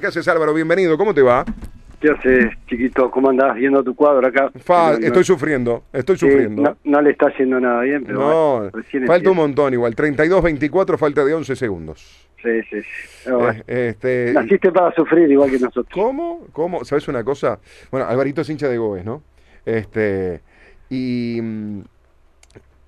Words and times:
¿Qué 0.00 0.08
haces 0.08 0.26
Álvaro? 0.26 0.52
Bienvenido, 0.52 0.98
¿cómo 0.98 1.14
te 1.14 1.22
va? 1.22 1.44
¿Qué 2.00 2.10
haces, 2.10 2.46
chiquito? 2.66 3.12
¿Cómo 3.12 3.30
andás 3.30 3.54
viendo 3.54 3.80
tu 3.84 3.94
cuadro 3.94 4.26
acá? 4.26 4.50
Fa- 4.58 4.94
estoy 4.94 5.22
sufriendo, 5.22 5.84
estoy 5.92 6.16
sí, 6.18 6.26
sufriendo. 6.28 6.62
no, 6.62 6.76
no 6.82 7.00
le 7.00 7.10
está 7.12 7.28
haciendo 7.28 7.60
nada 7.60 7.80
bien, 7.82 8.02
pero 8.04 8.18
No, 8.18 8.56
bueno, 8.56 8.70
recién 8.74 9.06
falta 9.06 9.30
un 9.30 9.36
montón 9.36 9.72
igual. 9.72 9.94
32-24, 9.94 10.98
falta 10.98 11.24
de 11.24 11.34
11 11.34 11.54
segundos. 11.54 12.28
Sí, 12.42 12.60
sí, 12.68 12.82
sí. 12.82 13.30
Bueno, 13.30 13.62
Eh, 13.68 13.90
este, 13.90 14.32
Naciste 14.34 14.72
para 14.72 14.92
sufrir 14.96 15.30
igual 15.30 15.48
que 15.48 15.60
nosotros. 15.60 15.86
¿Cómo? 15.94 16.44
¿Cómo? 16.52 16.84
¿Sabes 16.84 17.06
una 17.06 17.22
cosa? 17.22 17.60
Bueno, 17.92 18.08
Alvarito 18.08 18.40
es 18.40 18.50
hincha 18.50 18.66
de 18.68 18.76
Goes, 18.78 19.04
¿no? 19.04 19.22
Este, 19.64 20.40
y 20.90 21.38
mm, 21.40 21.80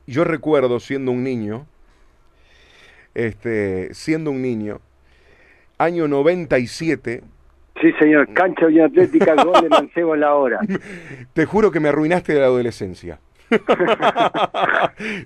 yo 0.08 0.24
recuerdo 0.24 0.80
siendo 0.80 1.12
un 1.12 1.22
niño, 1.22 1.66
este, 3.14 3.94
siendo 3.94 4.32
un 4.32 4.42
niño, 4.42 4.80
año 5.78 6.08
97, 6.08 7.22
Sí, 7.80 7.92
señor. 7.98 8.32
Cancha 8.32 8.66
Unión 8.66 8.86
Atlética, 8.86 9.34
gol 9.44 9.60
de 9.62 9.68
Mancebo 9.68 10.14
en 10.14 10.20
la 10.20 10.34
hora. 10.34 10.60
te 11.34 11.44
juro 11.44 11.70
que 11.70 11.78
me 11.80 11.90
arruinaste 11.90 12.32
de 12.32 12.40
la 12.40 12.46
adolescencia. 12.46 13.18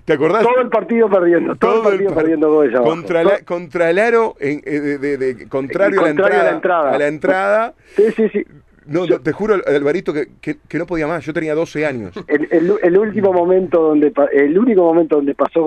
¿Te 0.05 0.13
acordás? 0.13 0.43
Todo 0.43 0.59
el 0.61 0.69
partido 0.69 1.09
perdiendo, 1.09 1.55
todo, 1.55 1.77
el 1.77 1.83
partido 1.89 2.09
par- 2.13 2.17
perdiendo 2.23 2.51
goles 2.53 2.79
contra, 2.79 3.23
la- 3.23 3.39
contra 3.39 3.89
el 3.89 3.99
aro, 3.99 4.35
en- 4.39 4.61
eh, 4.65 4.79
de, 4.79 4.97
de- 4.97 5.17
de- 5.17 5.47
contrario, 5.49 5.99
a, 6.01 6.03
la 6.03 6.09
Contrario 6.09 6.39
entrada, 6.39 6.41
a 6.41 6.51
la 6.51 6.51
entrada. 6.55 6.91
a 6.93 6.97
la 6.99 7.07
entrada. 7.07 7.73
Sí, 7.95 8.03
sí, 8.15 8.29
sí. 8.29 8.45
No, 8.87 9.05
no, 9.05 9.21
te 9.21 9.31
juro, 9.31 9.55
Alvarito, 9.65 10.11
que, 10.11 10.27
que- 10.41 10.57
que 10.67 10.77
no 10.77 10.85
podía 10.87 11.05
más. 11.07 11.23
Yo 11.23 11.33
tenía 11.33 11.53
12 11.53 11.85
años. 11.85 12.13
El, 12.27 12.47
el- 12.51 12.73
el 12.81 12.97
último 12.97 13.31
momento 13.31 13.81
donde 13.81 14.11
el 14.33 14.57
único 14.57 14.81
momento 14.83 15.17
donde 15.17 15.35
pasó 15.35 15.63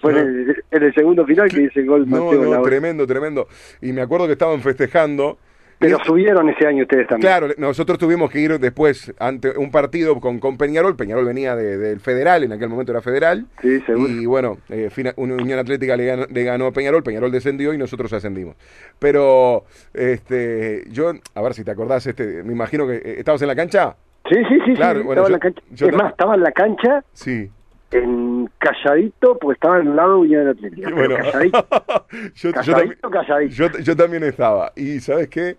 fue 0.00 0.12
en 0.12 0.18
el, 0.18 0.64
en 0.70 0.82
el 0.82 0.94
segundo 0.94 1.24
final 1.24 1.48
que 1.48 1.60
dice 1.60 1.80
el 1.80 1.86
gol 1.86 2.08
No, 2.08 2.32
la 2.32 2.56
no, 2.56 2.62
tremendo, 2.62 3.06
tremendo. 3.06 3.46
Y 3.80 3.92
me 3.92 4.00
acuerdo 4.02 4.26
que 4.26 4.32
estaban 4.32 4.60
festejando. 4.60 5.38
Pero 5.82 5.98
subieron 6.04 6.48
ese 6.48 6.66
año 6.66 6.82
ustedes 6.84 7.06
también. 7.08 7.28
Claro, 7.30 7.48
nosotros 7.58 7.98
tuvimos 7.98 8.30
que 8.30 8.40
ir 8.40 8.58
después 8.58 9.12
ante 9.18 9.50
un 9.58 9.70
partido 9.70 10.18
con, 10.20 10.38
con 10.38 10.56
Peñarol. 10.56 10.96
Peñarol 10.96 11.24
venía 11.26 11.54
de- 11.54 11.76
del 11.76 12.00
Federal, 12.00 12.44
en 12.44 12.52
aquel 12.52 12.68
momento 12.68 12.92
era 12.92 13.00
Federal. 13.02 13.46
Sí, 13.60 13.80
seguro. 13.82 14.08
Y 14.08 14.24
bueno, 14.26 14.58
eh, 14.70 14.88
fina- 14.90 15.12
una 15.16 15.34
Unión 15.34 15.58
Atlética 15.58 15.96
le 15.96 16.06
ganó, 16.06 16.26
le 16.30 16.44
ganó 16.44 16.66
a 16.66 16.72
Peñarol, 16.72 17.02
Peñarol 17.02 17.30
descendió 17.30 17.74
y 17.74 17.78
nosotros 17.78 18.12
ascendimos. 18.12 18.56
Pero, 18.98 19.64
este, 19.92 20.84
yo, 20.90 21.12
a 21.34 21.42
ver 21.42 21.54
si 21.54 21.64
te 21.64 21.70
acordás, 21.70 22.06
este, 22.06 22.42
me 22.42 22.52
imagino 22.52 22.86
que 22.86 22.96
eh, 22.96 23.14
estabas 23.18 23.42
en 23.42 23.48
la 23.48 23.56
cancha. 23.56 23.96
Sí, 24.30 24.36
sí, 24.48 24.58
sí, 24.64 24.74
Claro, 24.74 25.00
sí, 25.00 25.06
bueno, 25.06 25.22
estaba 25.22 25.26
en 25.26 25.32
la 25.32 25.38
cancha. 25.38 25.86
es 25.86 25.94
más, 25.96 26.10
estaba 26.12 26.34
en 26.36 26.42
la 26.42 26.52
cancha 26.52 27.04
Sí. 27.12 27.50
En 27.92 28.50
calladito, 28.58 29.38
porque 29.38 29.54
estaba 29.54 29.78
en 29.80 29.88
un 29.88 29.96
lado 29.96 30.18
Unión 30.20 30.48
Atlética. 30.48 30.90
Bueno, 30.94 31.16
calladito, 31.16 31.66
yo, 32.34 32.50
yo 32.50 32.52
calladito, 32.52 32.72
también- 32.72 32.98
calladito. 33.26 33.54
yo, 33.54 33.78
yo 33.78 33.96
también 33.96 34.24
estaba. 34.24 34.72
Y 34.76 35.00
¿sabes 35.00 35.28
qué? 35.28 35.56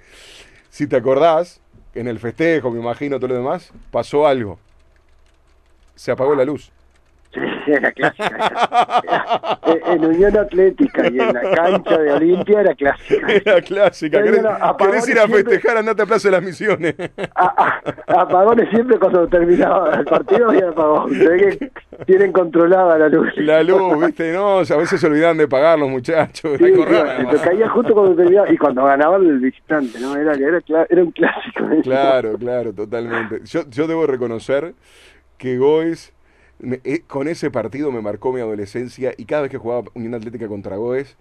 Si 0.70 0.88
te 0.88 0.95
acordás, 0.95 1.61
en 1.94 2.08
el 2.08 2.20
festejo, 2.20 2.72
me 2.72 2.80
imagino, 2.80 3.17
todo 3.20 3.28
lo 3.30 3.36
demás, 3.36 3.72
pasó 3.92 4.26
algo. 4.28 4.59
Se 5.95 6.11
apagó 6.11 6.34
la 6.36 6.44
luz. 6.45 6.72
Sí, 7.66 7.72
era 7.72 7.92
clásica. 7.92 8.28
esa. 8.28 9.59
Eh, 9.66 9.80
en 9.86 10.06
Unión 10.06 10.38
Atlética 10.38 11.03
y 11.09 11.19
en 11.19 11.33
la 11.33 11.42
cancha 11.56 11.97
de 11.97 12.11
Olimpia 12.11 12.61
era 12.61 12.75
clásica. 12.75 13.28
Era 13.31 13.61
clásica. 13.61 14.22
¿Querés, 14.22 14.42
querés 14.78 15.08
ir 15.09 15.20
a 15.20 15.25
siempre- 15.25 15.44
festejar? 15.53 15.78
Andate 15.78 16.02
a 16.02 16.05
Plaza 16.05 16.28
de 16.28 16.31
las 16.33 16.44
Misiones. 16.44 16.95
A- 17.33 17.81
a- 18.08 18.22
apagones 18.22 18.70
siempre 18.72 19.00
cuando 19.00 19.25
terminaba 19.28 19.94
el 19.95 20.05
partido 20.05 20.50
había 20.50 20.67
apagón. 20.70 21.11
Que 21.11 21.72
tienen 22.05 22.31
controlada 22.33 22.97
la 22.97 23.08
luz. 23.08 23.30
La 23.38 23.64
luz, 23.64 24.05
viste, 24.05 24.33
no, 24.33 24.58
a 24.59 24.77
veces 24.77 25.00
se 25.00 25.08
olvidan 25.08 25.38
de 25.38 25.48
pagar 25.48 25.80
los 25.80 25.89
muchachos. 25.89 26.58
Sí, 26.58 26.73
caía 27.44 27.70
justo 27.70 27.94
cuando 27.94 28.16
terminaba 28.16 28.52
y 28.52 28.58
cuando 28.58 28.83
ganaba 28.83 29.16
el 29.17 29.39
visitante, 29.39 29.98
¿no? 30.00 30.16
Era, 30.17 30.33
era, 30.33 30.59
era 30.89 31.03
un 31.03 31.11
clásico. 31.11 31.64
Claro, 31.83 32.38
claro, 32.38 32.73
totalmente. 32.73 33.39
Yo, 33.45 33.61
yo 33.70 33.88
debo 33.88 34.05
reconocer 34.08 34.73
que 35.38 35.58
Goes, 35.58 36.11
me- 36.64 36.80
eh, 36.83 37.02
con 37.06 37.28
ese 37.28 37.52
partido 37.52 37.92
me 37.92 38.02
marcó 38.02 38.32
mi 38.33 38.39
adolescencia 38.39 39.14
y 39.17 39.26
cada 39.26 39.43
vez 39.43 39.52
que 39.52 39.58
jugaba 39.58 39.83
Unión 39.93 40.14
Atlética 40.15 40.48
contra 40.48 40.77
Goes, 40.77 41.15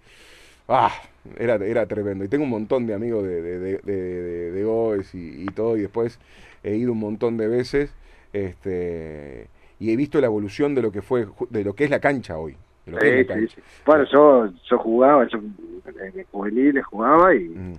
ah, 0.67 0.91
era, 1.37 1.55
era 1.55 1.85
tremendo. 1.85 2.23
Y 2.23 2.27
tengo 2.29 2.43
un 2.45 2.49
montón 2.49 2.87
de 2.87 2.93
amigos 2.93 3.23
de, 3.25 3.41
de, 3.41 3.59
de, 3.59 3.77
de- 3.79 4.21
de- 4.23 4.51
de 4.51 4.63
Goes 4.63 5.13
y, 5.13 5.43
y 5.43 5.45
todo, 5.47 5.77
y 5.77 5.81
después 5.81 6.19
he 6.63 6.75
ido 6.75 6.91
un 6.93 6.99
montón 6.99 7.37
de 7.37 7.47
veces 7.47 7.93
este, 8.31 9.47
y 9.79 9.91
he 9.91 9.95
visto 9.95 10.19
la 10.19 10.27
evolución 10.27 10.73
de 10.75 10.81
lo 10.81 10.91
que 10.91 11.01
fue, 11.01 11.27
de 11.49 11.63
lo 11.63 11.73
que 11.73 11.83
es 11.83 11.89
la 11.89 11.99
cancha 11.99 12.37
hoy. 12.37 12.55
de 12.85 12.91
lo 12.91 12.97
que 12.97 13.05
es 13.07 13.11
Sí, 13.11 13.17
la 13.17 13.21
sí, 13.35 13.39
cancha. 13.39 13.55
sí. 13.55 13.61
Bueno, 13.85 14.05
yo, 14.11 14.49
yo 14.69 14.77
jugaba, 14.79 15.27
yo 15.27 15.37
en 15.39 16.25
juveniles 16.31 16.85
jugaba 16.85 17.35
y 17.35 17.49
Mm. 17.49 17.73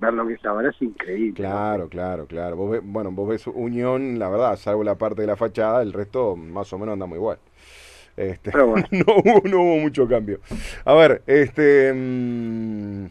Ver 0.00 0.14
lo 0.14 0.26
que 0.26 0.34
es 0.34 0.44
ahora 0.44 0.70
es 0.70 0.82
increíble. 0.82 1.34
Claro, 1.34 1.88
claro, 1.88 2.26
claro. 2.26 2.56
Vos 2.56 2.70
ves- 2.72 2.82
bueno, 2.84 3.10
vos 3.12 3.28
ves 3.28 3.46
Unión, 3.46 4.18
la 4.18 4.28
verdad, 4.28 4.56
salvo 4.56 4.82
la 4.84 4.96
parte 4.96 5.20
de 5.22 5.26
la 5.28 5.36
fachada, 5.36 5.82
el 5.82 5.92
resto 5.92 6.36
más 6.36 6.72
o 6.72 6.78
menos 6.78 6.94
andamos 6.94 7.16
igual. 7.16 7.38
Este, 8.16 8.50
Pero 8.50 8.66
bueno. 8.68 8.86
no, 8.90 9.04
hubo, 9.16 9.48
no 9.48 9.62
hubo 9.62 9.76
mucho 9.78 10.06
cambio. 10.08 10.40
A 10.84 10.94
ver, 10.94 11.22
este... 11.26 11.92
mm, 11.94 13.04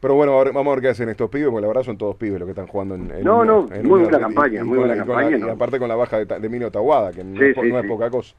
pero 0.00 0.14
bueno, 0.14 0.32
ahora 0.32 0.50
vamos 0.52 0.72
a 0.72 0.74
ver 0.76 0.82
qué 0.82 0.88
hacen 0.88 1.10
estos 1.10 1.28
pibes, 1.28 1.48
porque 1.50 1.60
la 1.60 1.68
verdad 1.68 1.82
son 1.82 1.98
todos 1.98 2.16
pibes 2.16 2.38
los 2.40 2.46
que 2.46 2.52
están 2.52 2.66
jugando 2.66 2.94
en, 2.94 3.10
en 3.10 3.22
No, 3.22 3.44
no, 3.44 3.68
en 3.70 3.86
muy 3.86 4.00
buena 4.00 4.18
campaña, 4.18 4.64
muy 4.64 4.78
buena 4.78 4.96
campaña, 4.96 5.36
y 5.36 5.42
aparte 5.50 5.78
con 5.78 5.88
la 5.88 5.94
baja 5.96 6.18
de, 6.24 6.24
de 6.24 6.46
Emilio 6.46 6.70
Tawada, 6.70 7.12
que 7.12 7.22
no, 7.22 7.38
Sí, 7.38 7.68
no 7.70 7.78
es 7.78 7.86
poca 7.86 8.08
cosa. 8.08 8.34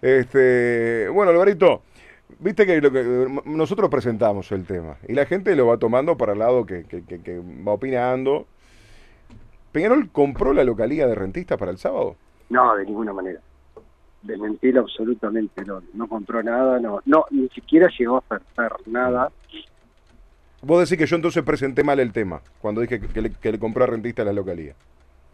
Este, 0.00 1.08
bueno, 1.12 1.30
Alvarito, 1.30 1.82
viste 2.38 2.66
que, 2.66 2.80
lo 2.80 2.90
que 2.90 3.42
nosotros 3.44 3.90
presentamos 3.90 4.50
el 4.52 4.64
tema 4.66 4.96
y 5.08 5.12
la 5.14 5.26
gente 5.26 5.54
lo 5.56 5.66
va 5.66 5.76
tomando 5.78 6.16
para 6.16 6.32
el 6.32 6.38
lado 6.38 6.66
que, 6.66 6.84
que- 6.84 7.42
va 7.66 7.72
opinando. 7.72 8.46
¿Peñarol 9.72 10.08
compró 10.10 10.52
la 10.52 10.62
localía 10.64 11.06
de 11.06 11.14
rentistas 11.14 11.58
para 11.58 11.70
el 11.72 11.78
sábado? 11.78 12.16
No, 12.48 12.76
de 12.76 12.84
ninguna 12.84 13.12
manera. 13.12 13.40
De 14.22 14.38
mentira 14.38 14.80
absolutamente 14.80 15.64
no. 15.64 15.82
No 15.92 16.06
compró 16.08 16.42
nada, 16.42 16.78
no. 16.78 17.00
No, 17.04 17.24
ni 17.30 17.48
siquiera 17.48 17.88
llegó 17.98 18.16
a 18.16 18.18
ofertar 18.18 18.72
nada. 18.86 19.30
Vos 20.62 20.80
decís 20.88 20.96
que 20.96 21.06
yo 21.06 21.16
entonces 21.16 21.42
presenté 21.42 21.84
mal 21.84 22.00
el 22.00 22.12
tema 22.12 22.40
cuando 22.60 22.80
dije 22.80 23.00
que, 23.00 23.20
le, 23.20 23.30
que 23.32 23.52
le 23.52 23.58
compró 23.58 23.84
a 23.84 23.88
rentistas 23.88 24.24
la 24.24 24.32
localía. 24.32 24.74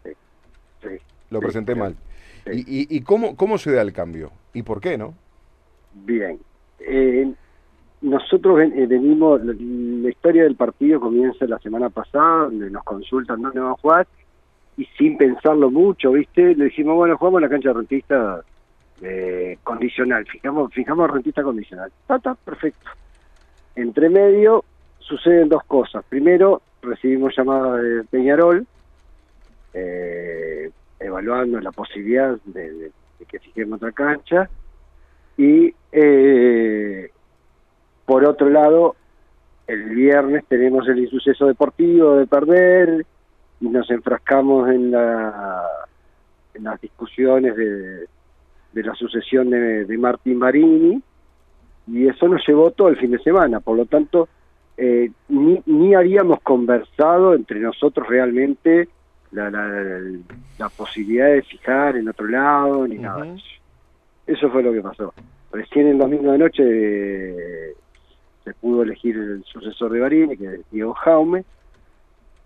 Sí. 0.03 0.89
Lo 1.29 1.39
presenté 1.39 1.73
sí. 1.73 1.79
mal. 1.79 1.95
Sí. 2.45 2.65
¿Y, 2.67 2.81
y, 2.81 2.97
y 2.97 3.01
cómo, 3.01 3.35
cómo 3.37 3.57
se 3.57 3.71
da 3.71 3.81
el 3.81 3.93
cambio? 3.93 4.31
¿Y 4.53 4.63
por 4.63 4.81
qué 4.81 4.97
no? 4.97 5.13
Bien. 5.93 6.39
Eh, 6.87 7.31
nosotros 8.01 8.59
eh, 8.61 8.87
venimos, 8.87 9.43
la, 9.45 9.53
historia 10.09 10.43
del 10.43 10.55
partido 10.55 10.99
comienza 10.99 11.45
la 11.45 11.59
semana 11.59 11.89
pasada, 11.89 12.45
donde 12.45 12.69
nos 12.71 12.83
consultan 12.83 13.41
dónde 13.41 13.59
van 13.59 13.71
a 13.71 13.75
jugar, 13.75 14.07
y 14.77 14.85
sin 14.97 15.17
pensarlo 15.17 15.69
mucho, 15.69 16.11
¿viste? 16.13 16.55
Le 16.55 16.65
dijimos, 16.65 16.95
bueno, 16.95 17.17
jugamos 17.17 17.39
en 17.39 17.43
la 17.43 17.49
cancha 17.49 17.69
de 17.69 17.73
rentista 17.75 18.41
eh, 19.01 19.57
condicional, 19.63 20.25
fijamos, 20.25 20.73
fijamos 20.73 21.11
rentista 21.11 21.43
condicional. 21.43 21.91
Está, 22.09 22.33
perfecto. 22.35 22.89
Entre 23.75 24.09
medio 24.09 24.63
suceden 24.99 25.49
dos 25.49 25.63
cosas. 25.65 26.03
Primero, 26.09 26.61
recibimos 26.81 27.35
llamada 27.37 27.77
de 27.77 28.03
Peñarol, 28.05 28.65
eh, 29.73 30.71
evaluando 30.99 31.59
la 31.59 31.71
posibilidad 31.71 32.37
de- 32.45 32.73
de 32.73 32.91
que 33.27 33.39
fijemos 33.39 33.77
otra 33.77 33.91
cancha, 33.91 34.49
y 35.37 35.73
eh, 35.91 37.09
por 38.05 38.25
otro 38.25 38.49
lado, 38.49 38.95
el 39.67 39.89
viernes 39.89 40.43
tenemos 40.47 40.87
el 40.87 40.99
insuceso 40.99 41.47
deportivo 41.47 42.15
de 42.17 42.27
perder 42.27 43.05
y 43.61 43.69
nos 43.69 43.89
enfrascamos 43.89 44.69
en, 44.69 44.91
la, 44.91 45.63
en 46.53 46.63
las 46.63 46.81
discusiones 46.81 47.55
de, 47.55 48.07
de 48.73 48.83
la 48.83 48.93
sucesión 48.95 49.49
de, 49.49 49.85
de 49.85 49.97
Martín 49.97 50.39
Marini 50.39 51.01
y 51.87 52.07
eso 52.07 52.27
nos 52.27 52.45
llevó 52.47 52.71
todo 52.71 52.89
el 52.89 52.97
fin 52.97 53.11
de 53.11 53.19
semana. 53.19 53.59
Por 53.59 53.77
lo 53.77 53.85
tanto, 53.85 54.27
eh, 54.77 55.11
ni, 55.29 55.61
ni 55.65 55.93
habíamos 55.93 56.41
conversado 56.41 57.33
entre 57.33 57.59
nosotros 57.59 58.07
realmente 58.07 58.89
la, 59.31 59.49
la, 59.49 60.01
la 60.57 60.69
posibilidad 60.69 61.27
de 61.27 61.43
fijar 61.43 61.97
en 61.97 62.09
otro 62.09 62.27
lado 62.27 62.87
ni 62.87 62.97
nada 62.97 63.23
de 63.23 63.35
eso. 63.35 63.60
Eso 64.27 64.49
fue 64.49 64.63
lo 64.63 64.71
que 64.71 64.81
pasó. 64.81 65.13
Recién 65.51 65.87
el 65.87 65.97
domingo 65.97 66.31
de 66.31 66.37
noche 66.37 66.63
eh, 66.65 67.73
se 68.43 68.53
pudo 68.53 68.83
elegir 68.83 69.17
el 69.17 69.43
sucesor 69.43 69.91
de 69.91 69.99
Barini, 69.99 70.37
que 70.37 70.45
es 70.45 70.71
Diego 70.71 70.93
Jaume, 70.93 71.43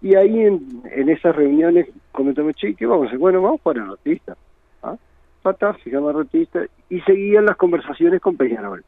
y 0.02 0.16
ahí 0.16 0.42
en, 0.42 0.82
en 0.92 1.10
esas 1.10 1.36
reuniones 1.36 1.88
comentamos, 2.12 2.56
che, 2.56 2.76
¿qué 2.76 2.86
vamos? 2.86 3.16
Bueno, 3.18 3.42
vamos 3.42 3.62
para 3.62 3.86
Rotista. 3.86 4.36
¿Ah? 4.84 4.96
Pata, 5.42 5.74
fijamos 5.76 6.10
a 6.10 6.18
Rotista, 6.18 6.66
y 6.90 7.02
seguían 7.02 7.46
las 7.46 7.58
conversaciones 7.58 8.22
con 8.22 8.38
Peñarol. 8.38 8.84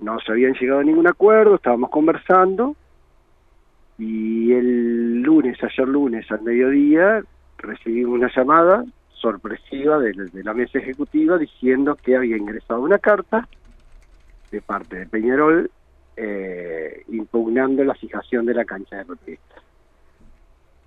No 0.00 0.18
se 0.20 0.32
habían 0.32 0.54
llegado 0.54 0.80
a 0.80 0.84
ningún 0.84 1.08
acuerdo, 1.08 1.56
estábamos 1.56 1.90
conversando, 1.90 2.76
y 3.98 4.52
el 4.52 5.22
lunes, 5.22 5.58
ayer 5.62 5.88
lunes 5.88 6.30
al 6.30 6.42
mediodía, 6.42 7.22
recibimos 7.58 8.14
una 8.14 8.30
llamada 8.34 8.84
sorpresiva 9.20 9.98
de, 9.98 10.12
de 10.12 10.44
la 10.44 10.54
mesa 10.54 10.78
ejecutiva 10.78 11.38
diciendo 11.38 11.96
que 11.96 12.16
había 12.16 12.36
ingresado 12.36 12.80
una 12.80 12.98
carta 12.98 13.48
de 14.50 14.60
parte 14.62 14.96
de 14.96 15.06
Peñarol 15.06 15.70
eh, 16.16 17.04
impugnando 17.08 17.84
la 17.84 17.94
fijación 17.94 18.46
de 18.46 18.54
la 18.54 18.64
cancha 18.64 18.96
de 18.96 19.04
Rotista. 19.04 19.54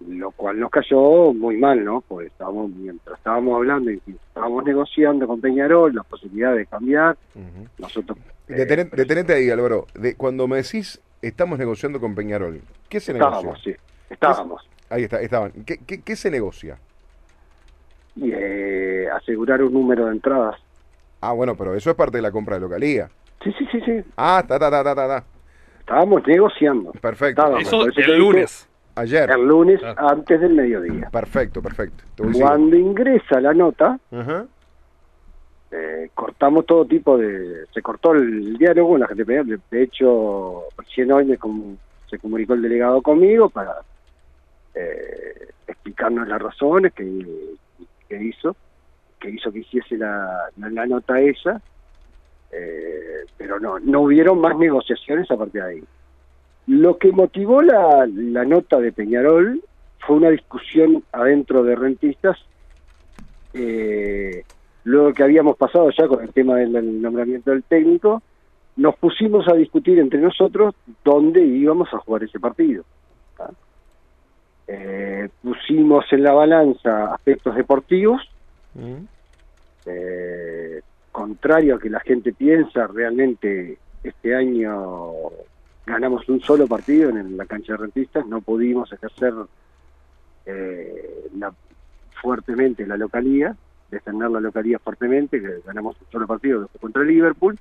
lo 0.07 0.31
cual 0.31 0.59
nos 0.59 0.71
cayó 0.71 1.31
muy 1.33 1.57
mal, 1.57 1.83
¿no? 1.85 2.01
Porque 2.01 2.27
estábamos, 2.27 2.71
mientras 2.71 3.17
estábamos 3.17 3.55
hablando 3.55 3.91
y 3.91 4.01
estábamos 4.07 4.65
negociando 4.65 5.27
con 5.27 5.39
Peñarol 5.39 5.93
la 5.93 6.03
posibilidad 6.03 6.55
de 6.55 6.65
cambiar, 6.65 7.17
Ujú. 7.35 7.67
nosotros... 7.77 8.17
eh, 8.49 8.65
detenete 8.65 9.33
ahí, 9.33 9.49
Álvaro. 9.49 9.85
De, 9.93 10.15
cuando 10.15 10.47
me 10.47 10.57
decís 10.57 10.99
estamos 11.21 11.59
negociando 11.59 11.99
con 11.99 12.15
Peñarol, 12.15 12.59
¿qué 12.89 12.99
se 12.99 13.11
estábamos, 13.11 13.43
negocia? 13.43 13.73
sí, 13.75 13.79
estábamos. 14.09 14.67
Ahí 14.89 15.03
está, 15.03 15.21
estaban. 15.21 15.51
¿Qué, 15.65 15.77
qué, 15.85 16.01
qué 16.01 16.15
se 16.17 16.29
negocia? 16.31 16.77
Y 18.15 18.31
eh, 18.33 19.07
asegurar 19.09 19.63
un 19.63 19.73
número 19.73 20.05
de 20.07 20.11
entradas. 20.13 20.55
Ah, 21.21 21.31
bueno, 21.33 21.55
pero 21.55 21.73
eso 21.75 21.89
es 21.91 21.95
parte 21.95 22.17
de 22.17 22.21
la 22.23 22.31
compra 22.31 22.55
de 22.55 22.61
localía. 22.61 23.09
Sí, 23.43 23.51
sí, 23.57 23.65
sí, 23.71 23.81
sí. 23.85 24.03
Ah, 24.17 24.43
ta, 24.47 24.59
ta, 24.59 24.69
ta, 24.69 24.83
ta, 24.83 24.95
ta. 24.95 25.23
Estábamos 25.79 26.25
negociando. 26.27 26.91
Perfecto. 26.93 27.41
Estábamos, 27.41 27.67
Eso 27.67 27.85
el 27.85 27.91
dije, 27.91 28.17
lunes. 28.17 28.67
Ayer. 28.95 29.29
El 29.31 29.47
lunes 29.47 29.81
antes 29.97 30.39
del 30.41 30.53
mediodía. 30.53 31.09
Perfecto, 31.11 31.61
perfecto. 31.61 32.03
Cuando 32.33 32.75
ingresa 32.75 33.39
la 33.39 33.53
nota, 33.53 33.97
eh, 35.71 36.09
cortamos 36.13 36.65
todo 36.65 36.85
tipo 36.85 37.17
de... 37.17 37.65
Se 37.73 37.81
cortó 37.81 38.13
el 38.13 38.57
diálogo 38.57 38.89
con 38.89 38.99
la 38.99 39.07
gente 39.07 39.23
de 39.23 39.59
De 39.71 39.83
hecho, 39.83 40.63
recién 40.77 41.11
hoy 41.11 41.25
me 41.25 41.37
com- 41.37 41.77
se 42.09 42.19
comunicó 42.19 42.53
el 42.53 42.61
delegado 42.61 43.01
conmigo 43.01 43.49
para 43.49 43.77
eh, 44.75 45.47
explicarnos 45.67 46.27
las 46.27 46.41
razones 46.41 46.93
que, 46.93 47.03
que 48.11 48.21
hizo, 48.21 48.55
que 49.19 49.29
hizo 49.29 49.51
que 49.51 49.59
hiciese 49.59 49.97
la, 49.97 50.49
la, 50.57 50.85
nota 50.85 51.21
esa, 51.21 51.61
eh, 52.51 53.23
pero 53.37 53.57
no, 53.59 53.79
no 53.79 54.01
hubieron 54.01 54.41
más 54.41 54.57
negociaciones 54.57 55.31
a 55.31 55.37
partir 55.37 55.63
de 55.63 55.69
ahí. 55.69 55.83
Lo 56.67 56.97
que 56.97 57.11
motivó 57.13 57.61
la, 57.61 58.05
la 58.13 58.43
nota 58.43 58.79
de 58.79 58.91
Peñarol 58.91 59.63
fue 59.99 60.17
una 60.17 60.29
discusión 60.29 61.03
adentro 61.13 61.63
de 61.63 61.75
rentistas, 61.75 62.37
eh, 63.53 64.43
luego 64.83 65.13
que 65.13 65.23
habíamos 65.23 65.55
pasado 65.55 65.89
ya 65.97 66.07
con 66.07 66.21
el 66.21 66.33
tema 66.33 66.57
del 66.57 67.01
nombramiento 67.01 67.51
del 67.51 67.63
técnico, 67.63 68.21
nos 68.75 68.95
pusimos 68.97 69.47
a 69.47 69.53
discutir 69.53 69.99
entre 69.99 70.19
nosotros 70.19 70.75
dónde 71.05 71.41
íbamos 71.45 71.93
a 71.93 71.99
jugar 71.99 72.23
ese 72.23 72.39
partido. 72.39 72.83
Eh, 74.67 75.27
pusimos 75.41 76.05
en 76.11 76.23
la 76.23 76.33
balanza 76.33 77.13
aspectos 77.13 77.55
deportivos, 77.55 78.21
Mm. 78.73 79.03
eh, 79.85 80.81
contrario 81.11 81.75
a 81.75 81.79
que 81.79 81.89
la 81.89 81.99
gente 81.99 82.31
piensa, 82.31 82.87
realmente 82.87 83.77
este 84.03 84.33
año 84.33 85.11
ganamos 85.85 86.27
un 86.29 86.39
solo 86.41 86.67
partido 86.67 87.09
en 87.09 87.35
la 87.35 87.45
cancha 87.45 87.73
de 87.73 87.77
rentistas, 87.79 88.25
no 88.27 88.41
pudimos 88.41 88.91
ejercer 88.93 89.33
eh, 90.45 91.27
la- 91.37 91.53
fuertemente 92.21 92.87
la 92.87 92.97
localía, 92.97 93.55
defender 93.91 94.29
la 94.31 94.39
localía 94.39 94.79
fuertemente, 94.79 95.39
que 95.41 95.59
ganamos 95.65 95.95
un 96.01 96.07
solo 96.11 96.27
partido 96.27 96.67
contra 96.79 97.03
Liverpool, 97.03 97.57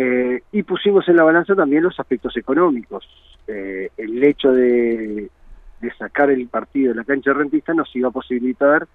Eh, 0.00 0.42
y 0.52 0.62
pusimos 0.62 1.08
en 1.08 1.16
la 1.16 1.24
balanza 1.24 1.56
también 1.56 1.82
los 1.82 1.98
aspectos 1.98 2.36
económicos. 2.36 3.04
Eh, 3.48 3.90
el 3.96 4.22
hecho 4.22 4.52
de, 4.52 5.28
de 5.80 5.92
sacar 5.94 6.30
el 6.30 6.48
partido 6.48 6.92
de 6.92 6.96
la 6.96 7.04
cancha 7.04 7.30
de 7.30 7.38
rentistas 7.38 7.76
nos 7.76 7.94
iba 7.94 8.08
a 8.08 8.12
posibilitar 8.12 8.86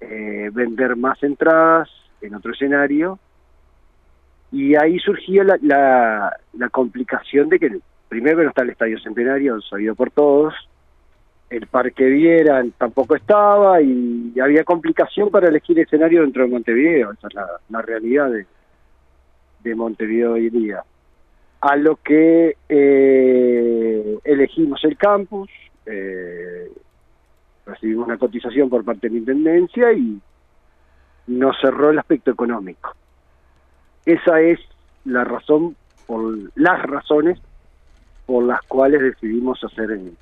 eh, 0.00 0.50
vender 0.52 0.96
más 0.96 1.22
entradas 1.22 1.88
en 2.20 2.34
otro 2.34 2.52
escenario 2.52 3.18
y 4.50 4.74
ahí 4.74 4.98
surgía 4.98 5.44
la, 5.44 5.58
la, 5.62 6.36
la 6.54 6.68
complicación 6.70 7.48
de 7.48 7.58
que 7.58 7.78
primero 8.08 8.42
no 8.42 8.48
está 8.48 8.62
el 8.62 8.70
Estadio 8.70 8.98
Centenario, 9.00 9.60
sabido 9.60 9.94
por 9.94 10.10
todos, 10.10 10.54
el 11.50 11.66
Parque 11.66 12.04
Vieran 12.06 12.72
tampoco 12.76 13.16
estaba 13.16 13.80
y 13.80 14.34
había 14.42 14.64
complicación 14.64 15.30
para 15.30 15.48
elegir 15.48 15.78
escenario 15.78 16.22
dentro 16.22 16.42
de 16.42 16.50
Montevideo, 16.50 17.12
esa 17.12 17.28
es 17.28 17.34
la, 17.34 17.46
la 17.68 17.82
realidad 17.82 18.30
de, 18.30 18.46
de 19.62 19.74
Montevideo 19.74 20.32
hoy 20.34 20.50
día. 20.50 20.82
A 21.60 21.76
lo 21.76 21.96
que 21.96 22.56
eh, 22.68 24.18
elegimos 24.24 24.84
el 24.84 24.96
campus, 24.96 25.50
eh, 25.88 26.70
recibimos 27.66 28.06
una 28.06 28.18
cotización 28.18 28.68
por 28.68 28.84
parte 28.84 29.08
de 29.08 29.14
la 29.14 29.18
Intendencia 29.18 29.92
y 29.92 30.20
nos 31.26 31.56
cerró 31.60 31.90
el 31.90 31.98
aspecto 31.98 32.30
económico. 32.30 32.94
Esa 34.04 34.40
es 34.40 34.58
la 35.04 35.24
razón, 35.24 35.76
por 36.06 36.38
las 36.54 36.82
razones 36.82 37.38
por 38.26 38.44
las 38.44 38.60
cuales 38.62 39.00
decidimos 39.00 39.62
hacer 39.64 39.90
el, 39.90 40.16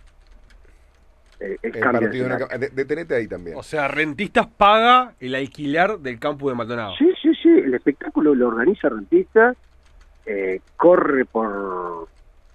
eh, 1.40 1.56
el 1.60 1.74
El 1.74 1.80
cambio 1.80 2.08
de 2.08 2.70
detenete 2.72 3.16
ahí 3.16 3.26
también. 3.26 3.56
O 3.56 3.62
sea, 3.64 3.88
Rentistas 3.88 4.46
paga 4.46 5.14
el 5.18 5.34
alquiler 5.34 5.98
del 5.98 6.20
campo 6.20 6.48
de 6.48 6.54
Maldonado. 6.54 6.94
Sí, 6.96 7.12
sí, 7.20 7.34
sí, 7.42 7.48
el 7.48 7.74
espectáculo 7.74 8.32
lo 8.32 8.46
organiza 8.48 8.88
Rentista, 8.88 9.54
eh, 10.24 10.60
corre 10.76 11.24
por 11.24 12.08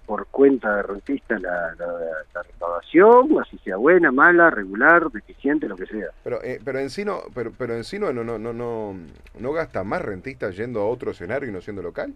por 0.06 0.26
cuenta 0.26 0.76
de 0.76 0.82
Rentista 0.82 1.38
la, 1.38 1.74
la, 1.78 1.86
la 2.34 2.42
recaudación, 2.42 3.38
así 3.40 3.56
sea 3.58 3.76
buena, 3.76 4.10
mala, 4.12 4.50
regular, 4.50 5.10
deficiente, 5.10 5.68
lo 5.68 5.76
que 5.76 5.86
sea. 5.86 6.08
Pero, 6.24 6.42
eh, 6.42 6.60
pero 6.64 6.78
en 6.80 6.90
sí 6.90 7.04
no, 7.04 7.20
pero, 7.34 7.52
pero 7.56 7.74
en 7.74 7.84
sí 7.84 7.98
no, 7.98 8.12
no, 8.12 8.24
no, 8.24 8.38
no, 8.38 8.52
no, 9.38 9.52
gasta 9.52 9.84
más 9.84 10.02
rentistas 10.02 10.56
yendo 10.56 10.80
a 10.80 10.86
otro 10.86 11.12
escenario 11.12 11.48
y 11.48 11.52
no 11.52 11.60
siendo 11.60 11.82
local. 11.82 12.12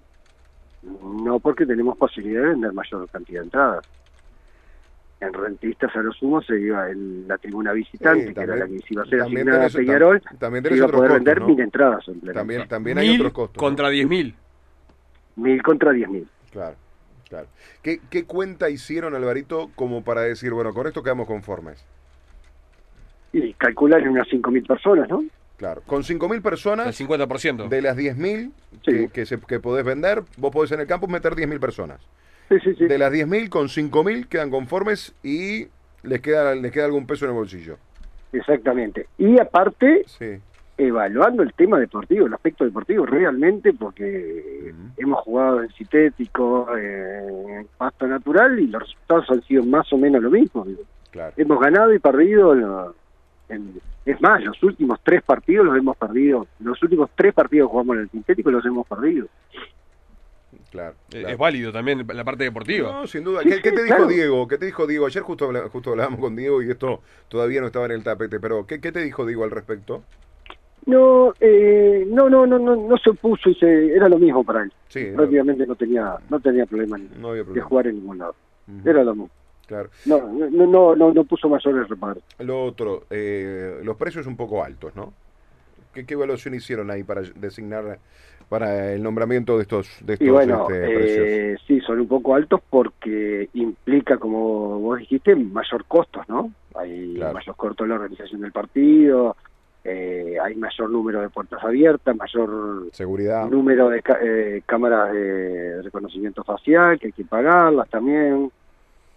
No 0.83 1.41
porque 1.41 1.65
tenemos 1.67 1.97
posibilidad 1.97 2.43
de 2.43 2.49
vender 2.49 2.73
mayor 2.73 3.09
cantidad 3.09 3.41
de 3.41 3.45
entradas. 3.47 3.87
En 5.19 5.33
rentistas 5.33 5.97
a 5.97 6.01
lo 6.01 6.13
sumo 6.13 6.43
se 6.43 6.61
iba 6.61 6.91
en 6.91 7.27
la 7.27 7.39
tribuna 7.39 7.73
visitante, 7.73 8.29
Sí, 8.29 8.35
que 8.35 8.41
era 8.41 8.55
la 8.57 8.67
que 8.67 8.79
se 8.81 8.87
iba 8.91 9.03
a 9.03 9.07
ser 9.07 9.19
también 9.21 9.49
asignada 9.49 9.65
a 9.65 9.69
tenés- 9.69 9.77
Peñarol, 9.77 10.21
tam- 10.23 10.39
también 10.39 10.65
se 10.65 10.77
iba 10.77 10.87
a 10.87 10.89
poder 10.91 11.09
costos, 11.09 11.15
vender 11.25 11.41
¿no? 11.41 11.47
mil 11.47 11.61
entradas. 11.61 12.09
en 12.09 12.21
pleno. 12.21 12.35
También, 12.35 12.69
también 12.69 12.99
hay 12.99 13.09
Mil 13.09 13.21
otros 13.23 13.33
costos. 13.33 13.57
¿no? 13.57 13.61
contra 13.67 13.91
10.000. 13.91 14.35
Mil 15.37 15.63
contra 15.63 15.93
diez 15.93 16.09
mil. 16.09 16.29
Claro, 16.53 16.77
claro. 17.29 17.47
¿Qué, 17.83 18.01
¿Qué 18.11 18.25
cuenta 18.25 18.71
hicieron, 18.71 19.15
Alvarito, 19.15 19.71
como 19.75 20.03
para 20.05 20.23
decir, 20.23 20.53
bueno, 20.53 20.73
con 20.75 20.87
esto 20.87 21.03
quedamos 21.03 21.27
conformes? 21.27 21.85
Y 23.33 23.53
calcular 23.55 24.01
en 24.03 24.09
unas 24.09 24.27
cinco 24.31 24.51
mil 24.51 24.63
personas, 24.65 25.09
¿no? 25.09 25.25
Claro, 25.59 25.81
con 25.87 26.03
5.000 26.05 26.35
El 26.37 26.43
personas, 26.43 27.01
50%. 27.01 27.69
de 27.71 27.81
las 27.81 27.97
10.000 27.97 28.53
Sí. 28.85 28.93
que, 28.93 29.09
que, 29.09 29.25
se- 29.25 29.41
que 29.41 29.59
podés 29.59 29.87
vender, 29.87 30.23
vos 30.37 30.51
podés 30.53 30.71
en 30.73 30.81
el 30.81 30.87
campus 30.87 31.09
meter 31.09 31.35
10.000 31.35 31.59
personas. 31.59 31.99
Sí, 32.51 32.57
sí, 32.63 32.75
sí. 32.75 32.85
De 32.87 32.99
las 32.99 33.11
10.000, 33.11 33.49
con 33.49 33.69
5.000 33.71 34.29
quedan 34.29 34.51
conformes 34.51 35.15
y 35.23 35.69
les 36.03 36.21
queda, 36.21 36.55
les 36.55 36.71
queda 36.73 36.85
algún 36.85 37.07
peso 37.07 37.25
en 37.25 37.31
el 37.31 37.37
bolsillo. 37.39 37.79
Exactamente. 38.35 39.07
Y 39.17 39.41
aparte, 39.41 40.03
Sí. 40.07 40.37
Evaluando 40.79 41.43
el 41.43 41.53
tema 41.55 41.79
deportivo, 41.81 42.27
el 42.27 42.35
aspecto 42.35 42.65
deportivo 42.65 43.07
realmente, 43.07 43.73
porque 43.73 44.75
hemos 44.99 45.21
jugado 45.21 45.63
en 45.63 45.71
sintético, 45.73 46.69
eh, 46.77 47.57
en 47.61 47.67
pasto 47.79 48.07
natural, 48.07 48.59
y 48.61 48.67
los 48.67 48.83
resultados 48.83 49.31
han 49.31 49.43
sido 49.43 49.65
más 49.65 49.91
o 49.93 49.97
menos 49.99 50.23
lo 50.23 50.31
mismo. 50.31 50.67
Claro. 51.11 51.33
Hemos 51.37 51.61
ganado 51.61 51.95
y 51.95 51.99
perdido, 51.99 52.53
en 52.53 52.61
lo- 52.61 52.95
en- 53.49 53.81
es 54.05 54.21
más, 54.21 54.43
los 54.45 54.63
últimos 54.63 55.01
tres 55.03 55.23
partidos 55.23 55.65
los 55.67 55.77
hemos 55.79 55.97
perdido. 55.97 56.47
Los 56.61 56.81
últimos 56.83 57.09
tres 57.17 57.33
partidos 57.33 57.69
que 57.69 57.73
jugamos 57.73 57.97
en 57.97 58.03
el 58.03 58.11
sintético 58.11 58.51
los 58.51 58.65
hemos 58.67 58.87
perdido. 58.87 59.27
Claro, 60.71 60.95
claro. 61.09 61.29
Es 61.29 61.39
válido 61.39 61.73
también 61.73 62.07
la 62.07 62.25
parte 62.25 62.45
deportiva. 62.45 62.93
No, 62.93 63.07
sin 63.07 63.25
duda. 63.25 63.43
Sí, 63.43 63.49
¿Qué, 63.63 63.73
te 63.73 63.83
dijo 63.83 63.97
claro. 63.97 64.07
Diego? 64.09 64.47
¿Qué 64.49 64.59
te 64.59 64.67
dijo 64.67 64.87
Diego? 64.87 65.07
Ayer 65.07 65.23
justo, 65.23 65.47
habla- 65.47 65.69
justo 65.69 65.91
hablábamos 65.93 66.21
con 66.21 66.37
Diego 66.37 66.61
y 66.63 66.71
esto 66.71 67.01
todavía 67.29 67.61
no 67.61 67.69
estaba 67.69 67.87
en 67.87 67.93
el 67.93 68.03
tapete, 68.03 68.39
pero 68.41 68.67
¿qué, 68.67 68.81
qué 68.81 68.93
te 68.93 69.01
dijo 69.01 69.25
Diego 69.25 69.45
al 69.45 69.51
respecto? 69.51 70.03
No, 70.87 71.35
eh, 71.41 72.07
no, 72.09 72.31
no, 72.31 72.47
no, 72.47 72.59
no, 72.59 72.77
no 72.77 72.97
se 72.99 73.11
opuso 73.11 73.51
y 73.51 73.55
se, 73.57 73.95
era 73.95 74.09
lo 74.09 74.19
mismo 74.19 74.45
para 74.45 74.63
él. 74.63 74.73
Sí, 74.89 75.05
Prácticamente 75.15 75.67
no 75.67 75.75
tenía, 75.75 76.17
no 76.31 76.41
tenía 76.41 76.65
problema 76.67 76.97
ni- 76.97 77.09
no 77.21 77.31
había 77.31 77.43
de 77.43 77.61
jugar 77.61 77.89
en 77.89 77.97
ningún 77.97 78.19
lado. 78.19 78.35
Era 78.85 79.03
lo 79.03 79.15
mismo. 79.15 79.31
Claro. 79.67 79.91
No, 80.05 80.19
no, 80.33 80.49
no, 80.67 80.95
no, 80.95 81.13
no 81.13 81.25
puso 81.25 81.49
mayores 81.49 81.89
reparos. 81.89 82.23
Lo 82.39 82.65
otro, 82.65 83.03
eh, 83.11 83.81
los 83.83 83.97
precios 83.97 84.27
un 84.29 84.37
poco 84.37 84.63
altos, 84.63 84.95
¿no? 84.95 85.13
¿Qué, 85.93 86.07
qué 86.07 86.15
evaluación 86.15 86.55
hicieron 86.55 86.91
ahí 86.91 87.03
para 87.03 87.23
designar 87.35 87.99
para 88.49 88.93
el 88.93 89.03
nombramiento 89.03 89.57
de 89.57 89.63
estos, 89.63 89.89
de 90.07 90.13
estos 90.15 90.29
Y 90.29 90.31
bueno, 90.31 90.69
este, 90.71 90.95
precios? 90.95 91.27
eh, 91.29 91.57
sí, 91.67 91.81
son 91.81 92.01
un 92.01 92.07
poco 92.07 92.35
altos 92.37 92.61
porque 92.71 93.49
implica, 93.55 94.19
como 94.19 94.79
vos 94.79 94.99
dijiste, 95.01 95.35
mayor 95.35 95.85
costos, 95.87 96.23
¿no? 96.29 96.53
Hay 96.77 97.15
Claro. 97.17 97.35
mayor 97.35 97.57
costo 97.57 97.83
en 97.83 97.89
la 97.91 97.97
organización 97.97 98.41
del 98.43 98.53
partido, 98.53 99.37
eh, 99.89 100.37
hay 100.43 100.55
mayor 100.57 100.91
número 100.91 101.21
de 101.21 101.29
puertas 101.29 101.63
abiertas, 101.63 102.17
mayor 102.17 102.89
Seguridad. 102.93 103.47
número 103.49 103.89
de 103.89 104.03
ca- 104.03 104.19
eh, 104.21 104.63
cámaras 104.67 105.13
de 105.13 105.83
reconocimiento 105.83 106.43
facial, 106.45 106.99
que 106.99 107.07
hay 107.09 107.13
que 107.13 107.25
pagarlas 107.25 107.89
también. 107.89 108.51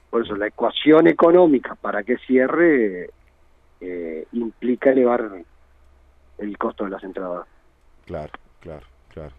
Por 0.09 0.23
eso 0.25 0.35
la 0.35 0.47
ecuación 0.47 1.07
económica 1.07 1.75
para 1.75 2.03
que 2.03 2.17
cierre 2.19 3.09
eh, 3.81 4.27
implica 4.33 4.91
elevar 4.91 5.29
el 6.37 6.57
costo 6.57 6.83
de 6.83 6.89
las 6.91 7.03
entradas. 7.03 7.45
Claro, 8.05 8.31
claro, 8.59 8.85
claro. 9.13 9.31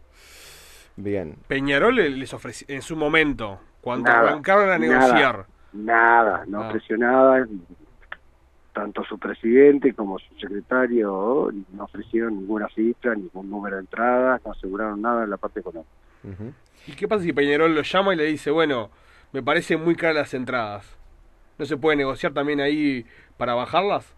Bien. 0.97 1.37
Peñarol 1.49 1.95
le- 1.97 2.11
les 2.11 2.33
ofreció 2.35 2.67
en 2.69 2.83
su 2.83 2.97
momento, 2.97 3.61
cuando 3.81 4.11
Nada, 4.11 4.31
arrancaron 4.31 4.71
a 4.71 4.79
negociar. 4.79 5.47
Nada, 5.73 6.45
no 6.47 6.63
Ah. 6.63 6.69
ofreció 6.69 6.97
nada. 6.99 7.47
Tanto 8.81 9.05
su 9.05 9.19
presidente 9.19 9.93
como 9.93 10.19
su 10.19 10.35
secretario 10.37 11.53
no 11.73 11.85
ofrecieron 11.85 12.35
ninguna 12.39 12.67
cifra, 12.75 13.15
ningún 13.15 13.51
número 13.51 13.77
de 13.77 13.83
entradas, 13.83 14.41
no 14.43 14.53
aseguraron 14.53 15.03
nada 15.03 15.25
en 15.25 15.31
la 15.31 15.37
parte 15.37 15.61
económica. 15.61 15.91
¿Y 16.87 16.93
qué 16.93 17.07
pasa 17.07 17.25
si 17.25 17.35
Peñarol 17.35 17.75
lo 17.75 17.83
llama 17.83 18.15
y 18.15 18.17
le 18.17 18.25
dice, 18.25 18.51
bueno, 18.51 18.89
me 19.33 19.43
parece 19.43 19.77
muy 19.77 19.97
caras 19.97 20.17
las 20.17 20.35
entradas? 20.35 20.97
¿No 21.59 21.67
se 21.67 21.77
puede 21.77 21.99
negociar 21.99 22.33
también 22.33 22.61
ahí 22.61 23.05
para 23.37 23.53
bajarlas? 23.55 24.15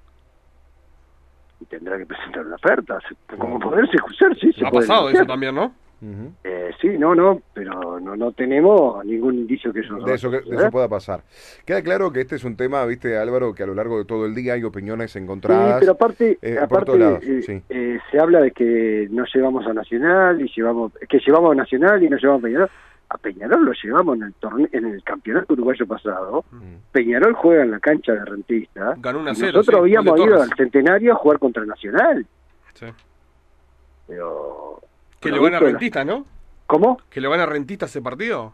Y 1.60 1.64
tendrá 1.64 1.98
que 1.98 2.06
presentar 2.06 2.46
una 2.46 2.54
oferta. 2.54 3.00
Como 3.36 3.58
poderse 3.58 3.96
escuchar, 3.96 4.38
sí, 4.38 4.52
se 4.52 4.64
Ha 4.64 4.70
puede 4.70 4.86
pasado 4.86 5.10
eso 5.10 5.26
también, 5.26 5.56
¿no? 5.56 5.74
Eh, 6.42 6.70
sí, 6.80 6.88
no, 6.98 7.14
no, 7.14 7.40
pero 7.54 8.00
no, 8.00 8.16
no 8.16 8.32
tenemos 8.32 9.04
ningún 9.04 9.36
indicio 9.36 9.72
que 9.72 9.80
eso 9.80 9.94
De 9.96 10.14
eso, 10.14 10.30
que- 10.30 10.40
de 10.40 10.50
¿eh? 10.56 10.58
eso 10.58 10.70
pueda 10.70 10.88
pasar. 10.88 11.22
Queda 11.64 11.80
claro 11.82 12.12
que 12.12 12.22
este 12.22 12.34
es 12.36 12.44
un 12.44 12.56
tema, 12.56 12.84
viste, 12.86 13.16
Álvaro, 13.16 13.54
que 13.54 13.62
a 13.62 13.66
lo 13.66 13.74
largo 13.74 13.98
de 13.98 14.04
todo 14.04 14.26
el 14.26 14.34
día 14.34 14.54
hay 14.54 14.64
opiniones 14.64 15.14
encontradas. 15.14 15.74
Sí, 15.74 15.80
pero 15.80 15.92
aparte, 15.92 16.38
eh, 16.42 16.58
aparte 16.60 16.98
lados, 16.98 17.22
eh, 17.22 17.42
sí. 17.42 17.62
eh, 17.68 17.98
se 18.10 18.18
habla 18.18 18.40
de 18.40 18.50
que 18.50 19.06
no 19.12 19.24
llevamos 19.32 19.64
a 19.66 19.72
Nacional 19.72 20.40
y 20.40 20.50
llevamos, 20.54 20.92
que 21.08 21.18
llevamos 21.24 21.52
a 21.52 21.54
Nacional 21.54 22.02
y 22.02 22.08
no 22.08 22.16
llevamos 22.16 22.40
a 22.40 22.46
Peñarol. 22.46 22.70
A 23.08 23.18
Peñarol 23.18 23.64
lo 23.64 23.72
llevamos 23.72 24.16
en 24.16 24.22
el 24.24 24.32
torneo, 24.34 24.68
en 24.72 24.86
el 24.86 25.04
campeonato 25.04 25.52
uruguayo 25.52 25.86
pasado. 25.86 26.44
Peñarol 26.92 27.34
juega 27.34 27.62
en 27.62 27.70
la 27.70 27.78
cancha 27.78 28.12
de 28.14 28.24
Rentista. 28.24 28.94
Ganó 28.98 29.20
1 29.20 29.28
a 29.28 29.32
y 29.34 29.36
0, 29.36 29.52
nosotros 29.58 29.74
sí, 29.76 29.80
habíamos 29.80 30.18
ido 30.20 30.42
al 30.42 30.48
Centenario 30.56 31.12
a 31.12 31.16
jugar 31.16 31.38
contra 31.38 31.64
Nacional. 31.66 32.26
Sí. 32.74 32.86
Pero 34.08 34.80
Que 35.22 35.30
le 35.30 35.38
van 35.38 35.54
a 35.54 35.60
rentistas, 35.60 36.04
¿no? 36.06 36.26
¿Cómo? 36.66 36.98
¿Que 37.10 37.20
le 37.20 37.28
van 37.28 37.40
a 37.40 37.46
rentistas 37.46 37.90
ese 37.90 38.02
partido? 38.02 38.52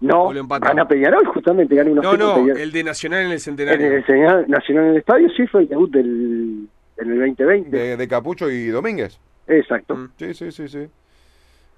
No, 0.00 0.24
¿O 0.24 0.32
lo 0.32 0.40
empatan? 0.40 0.68
gana 0.68 0.86
Peñarol, 0.86 1.26
justamente 1.26 1.74
gana 1.74 1.90
1 1.90 2.02
No, 2.02 2.16
no, 2.16 2.48
el 2.54 2.70
de 2.70 2.84
Nacional 2.84 3.20
en 3.20 3.26
el 3.26 3.32
En 3.32 3.40
Centenario. 3.40 3.92
el 3.96 4.06
Señal- 4.06 4.46
Nacional 4.48 4.84
en 4.84 4.90
el 4.92 4.96
estadio 4.98 5.28
sí 5.36 5.46
fue 5.48 5.62
el 5.62 5.68
debut 5.68 5.90
del, 5.90 6.68
en 6.98 7.10
el 7.10 7.18
2020. 7.18 7.76
De, 7.76 7.96
de 7.96 8.08
Capucho 8.08 8.48
y 8.48 8.68
Domínguez. 8.68 9.18
Exacto. 9.48 9.96
Mm. 9.96 10.10
Sí, 10.16 10.34
sí, 10.34 10.52
sí, 10.52 10.68
sí. 10.68 10.88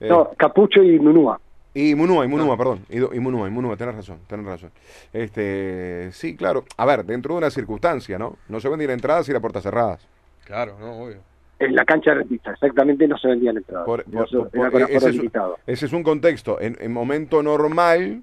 Eh, 0.00 0.08
No, 0.08 0.30
Capucho 0.36 0.82
y 0.82 0.98
Munúa. 0.98 1.40
Y 1.72 1.94
Munúa, 1.94 2.24
y 2.24 2.26
Ah. 2.26 2.30
Munúa, 2.30 2.56
perdón. 2.58 2.80
Y, 2.90 2.98
y 2.98 3.20
Munúa, 3.20 3.48
y 3.48 3.50
Munúa, 3.50 3.76
tenés 3.76 3.94
razón, 3.94 4.18
tenés 4.26 4.44
razón. 4.44 4.70
Este, 5.14 6.10
sí, 6.12 6.36
claro. 6.36 6.64
A 6.76 6.84
ver, 6.84 7.04
dentro 7.04 7.34
de 7.34 7.38
una 7.38 7.50
circunstancia, 7.50 8.18
¿no? 8.18 8.36
No 8.48 8.60
se 8.60 8.68
venden 8.68 8.90
entradas 8.90 9.28
y 9.28 9.32
las 9.32 9.40
puertas 9.40 9.62
cerradas. 9.62 10.06
Claro, 10.44 10.76
no, 10.80 10.92
obvio. 11.04 11.18
En 11.60 11.74
la 11.76 11.84
cancha 11.84 12.10
de 12.10 12.16
Rentista, 12.18 12.50
exactamente 12.52 13.06
no 13.06 13.16
se 13.18 13.28
vendían 13.28 13.58
entradas. 13.58 13.84
Por- 13.86 14.04
por- 14.04 14.50
era 14.52 14.66
aforo 14.68 14.86
ese, 14.88 15.08
es, 15.10 15.14
limitado. 15.16 15.58
ese 15.66 15.86
es 15.86 15.92
un 15.92 16.02
contexto. 16.02 16.58
En, 16.60 16.76
en 16.80 16.90
momento 16.92 17.42
normal, 17.42 18.22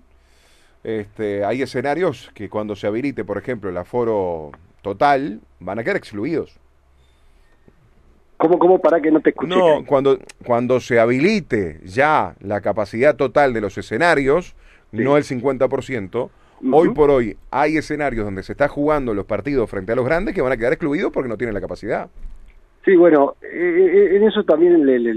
este, 0.83 1.45
hay 1.45 1.61
escenarios 1.61 2.31
que 2.33 2.49
cuando 2.49 2.75
se 2.75 2.87
habilite, 2.87 3.23
por 3.23 3.37
ejemplo, 3.37 3.69
el 3.69 3.77
aforo 3.77 4.51
total, 4.81 5.39
van 5.59 5.77
a 5.79 5.83
quedar 5.83 5.97
excluidos. 5.97 6.57
¿Cómo, 8.37 8.59
cómo 8.59 8.79
para 8.79 8.99
que 9.01 9.11
no 9.11 9.19
te 9.19 9.31
escuche? 9.31 9.55
No, 9.55 9.83
cuando, 9.85 10.19
cuando 10.45 10.79
se 10.79 10.99
habilite 10.99 11.79
ya 11.83 12.35
la 12.39 12.61
capacidad 12.61 13.15
total 13.15 13.53
de 13.53 13.61
los 13.61 13.77
escenarios, 13.77 14.55
Sí. 14.91 14.97
no 15.03 15.17
el 15.17 15.23
50%, 15.25 16.29
Ujú. 16.61 16.75
hoy 16.75 16.89
por 16.93 17.09
hoy 17.11 17.35
hay 17.51 17.75
escenarios 17.77 18.23
donde 18.25 18.41
se 18.41 18.53
está 18.53 18.67
jugando 18.69 19.13
los 19.13 19.25
partidos 19.25 19.69
frente 19.69 19.91
a 19.91 19.95
los 19.95 20.05
grandes 20.05 20.33
que 20.33 20.41
van 20.41 20.53
a 20.53 20.57
quedar 20.57 20.71
excluidos 20.73 21.11
porque 21.11 21.27
no 21.29 21.37
tienen 21.37 21.53
la 21.53 21.59
capacidad. 21.61 22.09
Sí, 22.87 22.95
bueno, 22.95 23.35
eh, 23.41 23.47
eh, 23.51 24.15
en 24.15 24.23
eso 24.23 24.45
también 24.45 24.85
le, 24.85 24.97
le, 24.97 25.13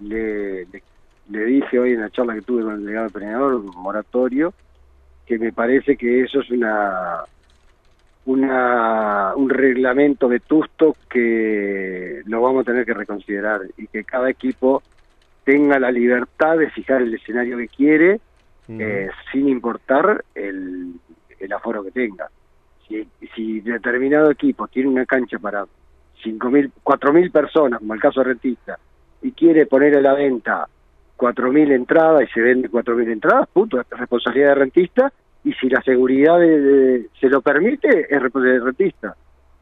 le- 0.00 1.44
dije 1.46 1.78
hoy 1.78 1.92
en 1.92 2.00
la 2.00 2.10
charla 2.10 2.34
que 2.34 2.42
tuve 2.42 2.64
con 2.64 2.74
el 2.74 2.80
delegado 2.80 3.04
del 3.04 3.12
Peñador, 3.12 3.62
Moratorio, 3.62 4.52
que 5.24 5.38
me 5.38 5.52
parece 5.52 5.96
que 5.96 6.22
eso 6.22 6.40
es 6.40 6.50
una, 6.50 7.24
una 8.24 9.34
un 9.36 9.48
reglamento 9.48 10.28
vetusto 10.28 10.96
que 11.08 12.22
lo 12.26 12.42
vamos 12.42 12.62
a 12.62 12.64
tener 12.64 12.84
que 12.84 12.94
reconsiderar 12.94 13.60
y 13.76 13.86
que 13.86 14.04
cada 14.04 14.28
equipo 14.28 14.82
tenga 15.44 15.78
la 15.78 15.92
libertad 15.92 16.58
de 16.58 16.70
fijar 16.70 17.02
el 17.02 17.14
escenario 17.14 17.58
que 17.58 17.68
quiere 17.68 18.20
eh, 18.78 19.08
sin 19.32 19.48
importar 19.48 20.24
el, 20.34 21.00
el 21.38 21.52
aforo 21.52 21.84
que 21.84 21.92
tenga. 21.92 22.28
Si, 22.88 23.08
si 23.34 23.60
determinado 23.60 24.30
equipo 24.32 24.68
tiene 24.68 24.88
una 24.90 25.06
cancha 25.06 25.38
para 25.38 25.66
5.000, 26.24 26.70
4.000 26.82 27.30
personas, 27.32 27.78
como 27.80 27.94
el 27.94 28.00
caso 28.00 28.20
de 28.20 28.24
Rentista, 28.28 28.78
y 29.22 29.32
quiere 29.32 29.66
poner 29.66 29.96
a 29.96 30.00
la 30.00 30.14
venta 30.14 30.66
4.000 31.16 31.72
entradas 31.72 32.22
y 32.22 32.32
se 32.32 32.40
vende 32.40 32.70
4.000 32.70 33.10
entradas, 33.10 33.48
punto, 33.52 33.80
es 33.80 33.86
responsabilidad 33.90 34.50
de 34.50 34.54
Rentista, 34.54 35.12
y 35.44 35.52
si 35.54 35.68
la 35.68 35.82
seguridad 35.82 36.38
de- 36.38 37.08
se 37.20 37.28
lo 37.28 37.40
permite, 37.40 37.88
es 38.14 38.22
responsabilidad 38.22 38.60
de 38.60 38.66
Rentista. 38.66 39.16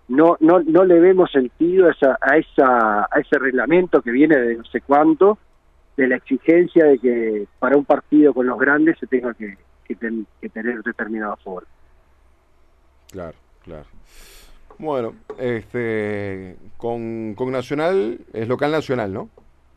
No, 0.08 0.36
no, 0.40 0.60
no 0.60 0.84
le 0.84 1.00
vemos 1.00 1.30
sentido 1.32 1.88
a, 1.88 1.90
esa, 1.90 2.18
a, 2.20 2.36
esa, 2.36 3.00
a 3.10 3.20
ese 3.20 3.38
reglamento 3.38 4.02
que 4.02 4.10
viene 4.12 4.36
de 4.38 4.56
no 4.56 4.64
sé 4.64 4.80
cuánto, 4.80 5.38
de 5.96 6.06
la 6.06 6.16
exigencia 6.16 6.84
de 6.84 6.98
que 6.98 7.46
para 7.58 7.76
un 7.76 7.84
partido 7.84 8.32
con 8.34 8.46
los 8.46 8.58
grandes 8.58 8.98
se 8.98 9.06
tenga 9.06 9.34
que, 9.34 9.56
que, 9.84 9.96
que 10.40 10.48
tener 10.50 10.82
determinado 10.82 11.32
aforo. 11.32 11.66
Claro, 13.10 13.36
claro. 13.64 13.86
Bueno, 14.78 15.14
este, 15.38 16.56
con, 16.76 17.34
con 17.34 17.50
Nacional, 17.52 18.18
es 18.32 18.48
local 18.48 18.70
Nacional, 18.72 19.12
¿no? 19.12 19.30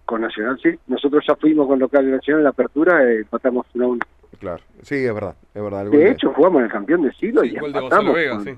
Con 0.05 0.21
Nacional, 0.21 0.59
sí. 0.61 0.69
Nosotros 0.87 1.23
ya 1.27 1.35
fuimos 1.35 1.67
con 1.67 1.79
local 1.79 2.09
Nacional 2.09 2.39
en 2.41 2.43
la 2.45 2.49
apertura, 2.49 3.03
eh, 3.03 3.19
empatamos 3.19 3.65
1 3.73 3.85
a 3.85 3.87
1. 3.87 3.99
Claro. 4.39 4.63
Sí, 4.83 4.95
es 4.95 5.13
verdad, 5.13 5.35
es 5.53 5.61
verdad. 5.61 5.83
el 5.85 5.91
De 5.91 6.11
hecho, 6.11 6.33
jugamos 6.33 6.59
en 6.59 6.65
el 6.65 6.71
campeón 6.71 7.01
del 7.03 7.13
siglo 7.15 7.41
Sí, 7.41 7.47
y 7.49 7.51
de 7.53 7.59
Gonzalo 7.59 7.83
empatamos. 7.85 8.15
Vega, 8.15 8.35
con- 8.35 8.45
sí. 8.45 8.51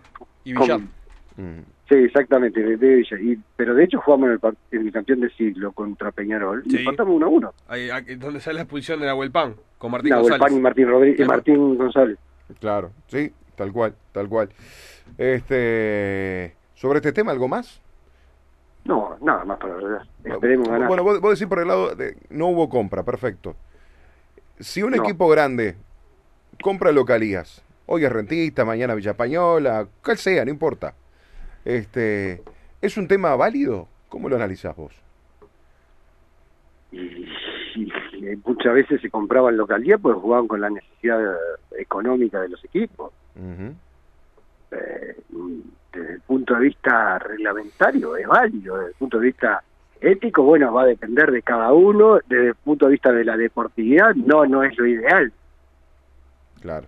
Y 0.45 0.53
con- 0.53 0.63
Villar. 0.63 0.79
Mm, 1.37 1.59
Sí, 1.89 1.97
exactamente, 1.97 2.61
de- 2.63 2.77
de 2.77 2.95
Villa. 2.95 3.17
Y, 3.19 3.37
pero 3.57 3.75
de 3.75 3.83
hecho 3.83 3.99
jugamos 3.99 4.27
en 4.27 4.33
el, 4.33 4.39
par- 4.39 4.55
en 4.71 4.85
el 4.87 4.93
campeón 4.93 5.19
del 5.19 5.31
siglo 5.35 5.73
contra 5.73 6.11
Peñarol 6.13 6.63
y 6.65 6.77
empatamos 6.77 7.13
1 7.15 7.25
a 7.25 7.29
1. 7.29 7.53
Ahí, 7.67 7.89
ahí, 7.89 8.15
donde 8.15 8.39
sale 8.39 8.55
la 8.55 8.61
expulsión 8.61 9.01
de 9.01 9.07
Nahuel 9.07 9.29
Pan, 9.29 9.55
con 9.77 9.91
Martín 9.91 10.11
Nahuel 10.11 10.29
Pan 10.29 10.37
y 10.37 10.39
González. 10.39 10.61
Martín 10.63 10.87
Rodríguez 10.87 11.19
y. 11.19 11.25
Martín 11.25 11.75
González. 11.77 12.17
claro, 12.61 12.91
sí, 13.07 13.33
tal 13.57 13.73
cual, 13.73 13.93
tal 14.13 14.29
cual. 14.29 14.49
Este, 15.17 16.55
sobre 16.75 16.97
este 16.97 17.11
tema, 17.13 17.31
¿algo 17.31 17.47
más? 17.47 17.79
No, 18.85 19.15
nada 19.21 19.45
más 19.45 19.59
para 19.59 19.75
verdad. 19.75 20.01
Esperemos 20.23 20.67
ganar. 20.67 20.87
Bueno, 20.87 21.03
vos, 21.03 21.21
vos 21.21 21.37
decís 21.39 21.47
por 21.47 21.59
el 21.59 21.67
lado 21.67 21.95
de 21.95 22.17
no 22.29 22.47
hubo 22.47 22.69
compra, 22.69 23.03
perfecto. 23.03 23.55
Si 24.59 24.81
un 24.83 24.91
No. 24.91 25.03
equipo 25.03 25.27
grande 25.29 25.75
compra 26.63 26.91
localías, 26.91 27.63
hoy 27.85 28.05
es 28.05 28.11
Rentista, 28.11 28.65
mañana 28.65 28.95
Villa 28.95 29.11
Española, 29.11 29.87
cual 30.03 30.17
sea, 30.17 30.45
no 30.45 30.51
importa. 30.51 30.93
Este, 31.65 32.41
¿es 32.81 32.97
un 32.97 33.07
tema 33.07 33.35
válido? 33.35 33.87
¿Cómo 34.09 34.29
lo 34.29 34.35
analizás 34.35 34.75
vos? 34.75 34.93
y, 36.93 36.97
y- 37.75 37.91
y 38.15 38.35
muchas 38.45 38.73
veces 38.73 38.99
se 39.01 39.09
compraban 39.09 39.55
localía 39.55 39.97
porque 39.97 40.19
jugaban 40.19 40.45
con 40.47 40.59
la 40.59 40.69
necesidad 40.69 41.19
económica 41.79 42.41
de 42.41 42.49
los 42.49 42.63
equipos. 42.65 43.13
Ujú, 43.35 43.73
Eh, 44.71 45.17
desde 45.93 46.13
el 46.13 46.21
punto 46.21 46.53
de 46.55 46.61
vista 46.61 47.19
reglamentario 47.19 48.15
es 48.15 48.27
válido, 48.27 48.77
desde 48.77 48.89
el 48.89 48.95
punto 48.95 49.19
de 49.19 49.25
vista 49.25 49.63
ético, 49.99 50.43
bueno, 50.43 50.73
va 50.73 50.83
a 50.83 50.87
depender 50.87 51.31
de 51.31 51.41
cada 51.41 51.73
uno, 51.73 52.19
desde 52.27 52.47
el 52.49 52.55
punto 52.55 52.85
de 52.85 52.91
vista 52.93 53.11
de 53.11 53.25
la 53.25 53.37
deportividad, 53.37 54.15
no, 54.15 54.45
no 54.45 54.63
es 54.63 54.77
lo 54.77 54.87
ideal. 54.87 55.31
Claro. 56.61 56.87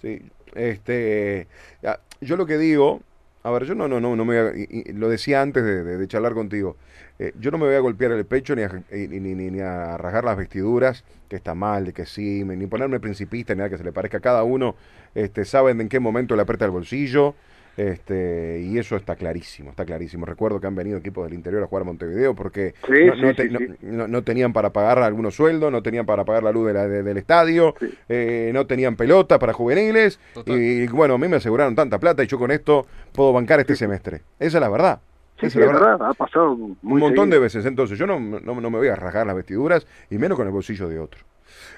Sí, 0.00 0.22
este, 0.54 1.48
ah, 1.84 1.98
yo 2.20 2.36
lo 2.36 2.46
que 2.46 2.58
digo, 2.58 3.00
a 3.44 3.50
ver, 3.50 3.64
yo 3.64 3.74
no, 3.74 3.86
no, 3.88 4.00
no, 4.00 4.16
no 4.16 4.24
me 4.24 4.42
voy 4.42 4.52
a- 4.52 4.56
y- 4.56 4.92
lo 4.94 5.08
decía 5.08 5.42
antes 5.42 5.62
de, 5.64 6.08
charlar 6.08 6.32
contigo, 6.34 6.76
eh, 7.18 7.32
yo 7.38 7.50
no 7.50 7.58
me 7.58 7.66
voy 7.66 7.74
a 7.74 7.80
golpear 7.80 8.12
el 8.12 8.24
pecho 8.24 8.56
ni 8.56 8.62
a, 8.62 8.82
ni, 8.90 9.06
ni- 9.20 9.50
ni 9.50 9.60
a 9.60 9.96
rasgar 9.98 10.24
las 10.24 10.36
vestiduras, 10.36 11.04
que 11.28 11.36
está 11.36 11.54
mal, 11.54 11.84
de 11.84 11.92
que 11.92 12.06
sí, 12.06 12.42
ni 12.44 12.66
ponerme 12.66 13.00
principista 13.00 13.54
ni 13.54 13.58
nada 13.58 13.70
que 13.70 13.78
se 13.78 13.84
le 13.84 13.92
parezca. 13.92 14.20
Cada 14.20 14.42
uno 14.44 14.76
este, 15.14 15.44
saben 15.44 15.80
en 15.80 15.88
qué 15.90 16.00
momento 16.00 16.36
le 16.36 16.42
aprieta 16.42 16.64
el 16.64 16.70
bolsillo, 16.70 17.34
este, 17.76 18.60
y 18.64 18.78
eso 18.78 18.96
está 18.96 19.16
clarísimo, 19.16 19.70
está 19.70 19.84
clarísimo. 19.84 20.26
Recuerdo 20.26 20.60
que 20.60 20.66
han 20.66 20.74
venido 20.74 20.98
equipos 20.98 21.24
del 21.24 21.34
interior 21.34 21.62
a 21.62 21.66
jugar 21.66 21.82
a 21.82 21.84
Montevideo 21.86 22.34
porque 22.34 22.74
Sí, 22.86 23.04
no, 23.06 23.14
sí, 23.14 23.20
no 23.22 23.28
sí, 23.30 23.34
te- 23.34 23.48
no- 23.50 23.58
sí. 23.58 23.66
no- 23.82 24.08
no 24.08 24.22
tenían 24.22 24.52
para 24.52 24.70
pagar 24.72 24.98
algunos 25.00 25.34
sueldos, 25.34 25.70
no 25.72 25.82
tenían 25.82 26.06
para 26.06 26.24
pagar 26.24 26.42
la 26.42 26.52
luz 26.52 26.66
de 26.68 26.72
la- 26.74 26.88
de- 26.88 27.02
del 27.02 27.16
estadio, 27.16 27.74
Sí. 27.80 27.92
eh, 28.08 28.50
no 28.54 28.66
tenían 28.66 28.96
pelota 28.96 29.38
para 29.38 29.52
juveniles 29.52 30.18
Total. 30.34 30.56
y 30.60 30.86
bueno, 30.88 31.14
a 31.14 31.18
mí 31.18 31.28
me 31.28 31.36
aseguraron 31.36 31.74
tanta 31.74 31.98
plata 31.98 32.22
y 32.22 32.26
yo 32.26 32.38
con 32.38 32.50
esto 32.50 32.86
puedo 33.12 33.32
bancar 33.32 33.60
este 33.60 33.76
semestre. 33.76 34.22
Esa 34.38 34.58
es 34.58 34.60
la 34.60 34.68
verdad. 34.68 35.00
Sí, 35.40 35.46
Esa 35.46 35.54
sí, 35.54 35.58
la 35.60 35.66
verdad. 35.66 35.80
verdad, 35.92 36.08
ha 36.10 36.14
pasado 36.14 36.54
muy 36.56 36.76
Un 36.82 36.98
montón 37.00 37.28
de 37.28 37.40
veces. 37.40 37.66
Entonces 37.66 37.98
yo 37.98 38.06
no, 38.06 38.20
no, 38.20 38.38
no 38.40 38.70
me 38.70 38.78
voy 38.78 38.86
a 38.88 38.94
rasgar 38.94 39.26
las 39.26 39.34
vestiduras 39.34 39.84
y 40.08 40.16
menos 40.18 40.38
con 40.38 40.46
el 40.46 40.52
bolsillo 40.52 40.88
de 40.88 41.00
otro. 41.00 41.24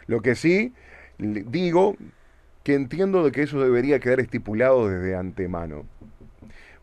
Lo 0.06 0.20
que 0.20 0.34
sí 0.34 0.74
digo 1.18 1.96
que 2.66 2.74
entiendo 2.74 3.22
de 3.22 3.30
que 3.30 3.42
eso 3.42 3.60
debería 3.62 4.00
quedar 4.00 4.18
estipulado 4.18 4.88
desde 4.88 5.14
antemano. 5.14 5.84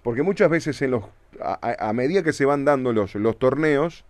Porque 0.02 0.24
muchas 0.24 0.50
veces 0.50 0.82
en 0.82 0.92
los 0.92 1.04
a, 1.42 1.92
medida 1.92 2.24
que 2.24 2.32
se 2.32 2.46
van 2.46 2.64
dando 2.64 2.94
los, 2.94 3.16
los 3.16 3.38
torneos, 3.38 4.06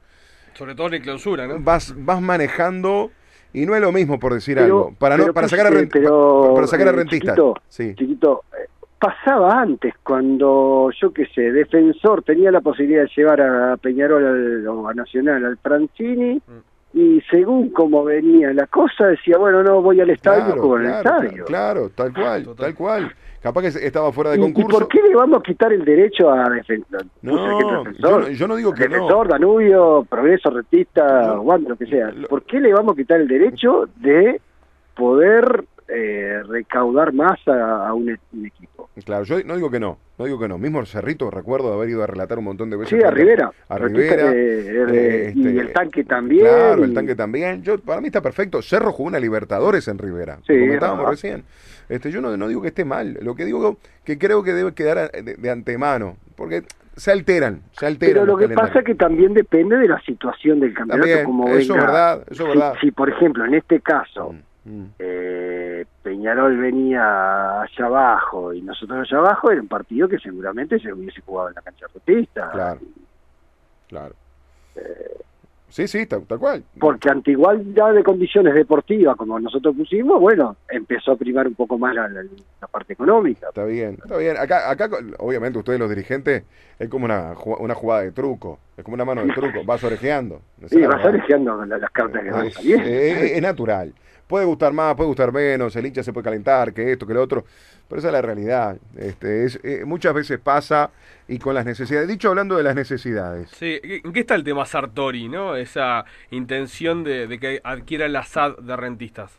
Sobre 0.54 0.76
todo 0.76 0.94
en 0.94 1.02
clausura, 1.02 1.48
¿no? 1.48 1.58
vas, 1.60 1.96
vas 1.98 2.22
manejando 2.22 3.10
y 3.54 3.66
no 3.66 3.74
es 3.74 3.82
lo 3.82 3.92
mismo 3.92 4.20
por 4.20 4.36
decir 4.36 4.54
Pero- 4.54 4.66
algo. 4.66 4.96
Para 5.00 5.18
no, 5.18 5.34
para 5.34 5.48
pues, 5.48 5.50
sacar 5.50 5.66
a 5.66 5.88
pero, 5.92 6.52
para 6.54 6.68
sacar 6.68 6.88
a 6.90 6.92
eh, 6.92 6.94
rentistas. 6.94 7.34
chiquito, 7.36 7.56
Sí. 7.70 7.96
Chiquito, 7.96 8.44
eh, 8.54 8.68
pasaba 9.00 9.60
antes, 9.60 9.96
cuando 10.04 10.92
yo 11.02 11.12
qué 11.12 11.26
sé, 11.34 11.52
defensor 11.52 12.22
tenía 12.22 12.52
la 12.52 12.62
posibilidad 12.62 13.02
de 13.02 13.10
llevar 13.16 13.42
a 13.42 13.78
Peñarol 13.78 14.24
al- 14.28 14.68
o 14.68 14.88
a 14.90 14.94
Nacional 14.94 15.44
al 15.44 15.58
Francini 15.58 16.40
y 16.94 17.22
según 17.32 17.70
como 17.72 18.04
venía 18.04 18.54
la 18.54 18.68
cosa 18.68 19.08
decía, 19.08 19.38
bueno, 19.38 19.64
no 19.64 19.82
voy 19.82 20.00
al 20.00 20.10
estadio, 20.12 20.46
Claro, 20.46 20.62
juego 20.62 20.78
en 20.80 20.86
el 20.86 21.02
claro, 21.02 21.22
estadio. 21.24 21.46
claro, 21.46 21.90
tal 21.96 22.14
cual, 22.14 22.44
Total. 22.44 22.66
tal 22.66 22.76
cual. 22.76 23.12
Capaz 23.42 23.62
que 23.62 23.68
estaba 23.86 24.10
fuera 24.14 24.30
de 24.32 24.38
¿Y, 24.38 24.40
y 24.40 24.44
concurso. 24.54 24.80
por 24.80 24.88
qué 24.88 25.02
le 25.02 25.14
vamos 25.16 25.40
a 25.40 25.44
quitar 25.44 25.74
el 25.74 25.84
derecho 25.84 26.32
a 26.32 26.48
defensor? 26.50 27.04
No, 27.24 27.92
yo 27.92 28.20
no- 28.20 28.30
yo 28.30 28.48
no 28.48 28.56
digo 28.56 28.72
que 28.74 28.88
no. 28.88 28.94
defensor, 28.96 29.28
Danubio, 29.28 30.06
Progreso, 30.10 30.50
Retista, 30.50 31.38
Wander, 31.42 31.72
lo 31.72 31.76
que 31.76 31.88
sea. 31.88 32.14
¿Por 32.30 32.44
qué 32.44 32.62
le 32.62 32.72
vamos 32.72 32.94
a 32.94 32.96
quitar 32.96 33.20
el 33.20 33.28
derecho 33.28 33.90
de 33.98 34.40
poder 34.96 35.66
eh, 35.90 36.42
recaudar 36.48 37.12
más 37.12 37.38
a, 37.48 37.88
a 37.90 37.94
un, 37.94 38.18
un 38.34 38.46
equipo? 38.46 38.73
Claro, 39.06 39.24
yo 39.24 39.44
no 39.44 39.56
digo 39.56 39.72
que 39.72 39.80
no, 39.80 39.98
no 40.20 40.26
digo 40.26 40.38
que 40.40 40.48
no. 40.48 40.60
Mismo 40.60 40.86
Cerrito, 40.86 41.32
recuerdo 41.32 41.70
de 41.70 41.76
haber 41.76 41.90
ido 41.90 42.04
a 42.04 42.08
relatar 42.08 42.38
un 42.38 42.44
montón 42.46 42.70
de 42.70 42.78
veces. 42.78 42.98
Sí, 43.00 43.04
a 43.04 43.10
Rivera. 43.10 43.52
A 43.68 43.78
Rivera. 43.80 44.32
eh, 44.32 45.30
este, 45.30 45.34
y 45.40 45.58
el 45.58 45.74
tanque 45.74 46.04
también. 46.04 46.46
Claro, 46.46 46.84
el 46.84 46.92
y- 46.92 46.94
tanque 46.94 47.16
también. 47.16 47.64
Yo, 47.64 47.80
para 47.80 48.00
mí 48.02 48.08
está 48.08 48.22
perfecto. 48.22 48.62
Cerro 48.62 48.92
jugó 48.92 49.08
una 49.10 49.20
Libertadores 49.20 49.88
en 49.88 49.98
Rivera. 49.98 50.38
Sí, 50.46 50.60
comentábamos 50.60 51.10
recién. 51.10 51.44
Este, 51.90 52.12
yo 52.12 52.22
no, 52.22 52.38
no 52.38 52.48
digo 52.48 52.62
que 52.62 52.68
esté 52.68 52.86
mal. 52.86 53.18
Lo 53.22 53.34
que 53.36 53.46
digo 53.46 53.78
que 54.04 54.18
creo 54.20 54.44
que 54.44 54.54
debe 54.54 54.74
quedar 54.74 55.12
de, 55.12 55.36
de 55.36 55.50
antemano. 55.50 56.18
Porque 56.36 56.64
se 56.96 57.12
alteran, 57.12 57.62
se 57.72 57.88
alteran. 57.88 58.14
Pero 58.14 58.26
lo 58.26 58.38
que 58.38 58.50
pasa 58.54 58.80
es 58.80 58.86
que 58.86 58.94
también 58.96 59.34
depende 59.34 59.78
de 59.78 59.88
la 59.88 60.00
situación 60.02 60.60
del 60.60 60.74
campeonato, 60.74 61.08
También, 61.08 61.26
como 61.26 61.48
eso 61.50 61.74
es 61.76 61.82
verdad, 61.82 62.22
eso 62.30 62.32
es 62.32 62.38
Si- 62.38 62.58
verdad. 62.60 62.74
Si, 62.82 62.92
por 62.92 63.10
ejemplo, 63.10 63.44
en 63.46 63.56
este 63.56 63.80
caso, 63.82 64.34
Mm, 64.34 64.40
mm. 64.66 64.84
eh, 65.00 65.86
Peñarol 66.02 66.58
venía 66.58 67.62
allá 67.62 67.86
abajo 67.86 68.54
y 68.54 68.62
nosotros 68.62 69.00
allá 69.10 69.18
abajo, 69.20 69.52
era 69.52 69.62
un 69.62 69.68
partido 69.68 70.08
que 70.08 70.20
seguramente 70.20 70.80
se 70.80 70.92
hubiese 70.94 71.22
jugado 71.22 71.50
en 71.50 71.56
la 71.56 71.62
cancha 71.62 71.86
rotista. 71.94 72.50
Claro. 72.52 72.80
Claro. 73.88 74.16
Sí, 75.70 75.88
sí, 75.88 76.06
tal, 76.06 76.22
tal 76.28 76.38
cual. 76.38 76.64
Porque 76.80 77.10
ante 77.10 77.32
igualdad 77.32 77.96
de 77.96 78.04
condiciones 78.04 78.54
deportivas, 78.54 79.16
como 79.18 79.40
nosotros 79.40 79.76
pusimos, 79.76 80.20
bueno, 80.22 80.56
empezó 80.70 81.14
a 81.14 81.16
primar 81.16 81.48
un 81.48 81.56
poco 81.56 81.80
más 81.80 81.96
la, 81.96 82.08
la- 82.10 82.22
la 82.62 82.68
parte 82.68 82.94
económica. 82.94 83.48
Está 83.48 83.66
bien, 83.66 83.98
está 84.04 84.18
bien. 84.18 84.38
Acá, 84.38 84.70
acá, 84.70 84.88
obviamente, 85.18 85.58
ustedes 85.58 85.80
los 85.80 85.90
dirigentes, 85.90 86.44
es 86.78 86.90
como 86.90 87.06
una, 87.06 87.34
una 87.58 87.74
jugada 87.74 88.02
de 88.04 88.12
truco. 88.12 88.60
Es 88.78 88.84
como 88.84 88.94
una 88.94 89.06
mano 89.06 89.26
de 89.26 89.34
truco. 89.34 89.64
Vas 89.66 89.84
orejeando. 89.84 90.42
Sí, 90.68 90.80
vas 90.86 91.04
alejando 91.04 91.66
las 91.66 91.90
cartas 91.92 92.22
que 92.22 92.30
van 92.30 92.46
Es, 92.46 92.54
saliendo. 92.54 92.84
es- 92.88 93.32
es 93.32 93.42
natural. 93.42 93.94
Puede 94.28 94.46
gustar 94.46 94.74
más, 94.74 94.96
puede 94.96 95.08
gustar 95.08 95.32
menos, 95.32 95.76
el 95.76 95.86
hincha 95.86 96.02
se 96.04 96.14
puede 96.14 96.24
calentar, 96.26 96.74
que 96.74 96.92
esto, 96.94 97.06
que 97.06 97.14
lo 97.14 97.22
otro, 97.22 97.44
pero 97.88 98.00
esa 98.00 98.08
es 98.08 98.14
la 98.14 98.22
realidad. 98.22 98.78
Este, 98.98 99.44
es, 99.46 99.60
eh, 99.64 99.84
muchas 99.86 100.14
veces 100.14 100.40
pasa 100.40 100.90
y 101.28 101.38
con 101.40 101.54
las 101.54 101.66
necesidades. 101.66 102.08
Dicho 102.08 102.30
hablando 102.30 102.56
de 102.58 102.64
las 102.64 102.76
necesidades. 102.76 103.50
Sí, 103.52 103.80
¿en 103.84 104.12
qué 104.14 104.22
está 104.22 104.36
el 104.36 104.44
tema 104.44 104.66
Sartori, 104.66 105.28
no? 105.30 105.56
Esa 105.56 106.06
intención 106.32 107.04
de, 107.04 107.28
de 107.28 107.40
que 107.40 107.62
adquiera 107.64 108.08
la 108.08 108.24
SAD 108.24 108.58
de 108.60 108.76
rentistas. 108.76 109.38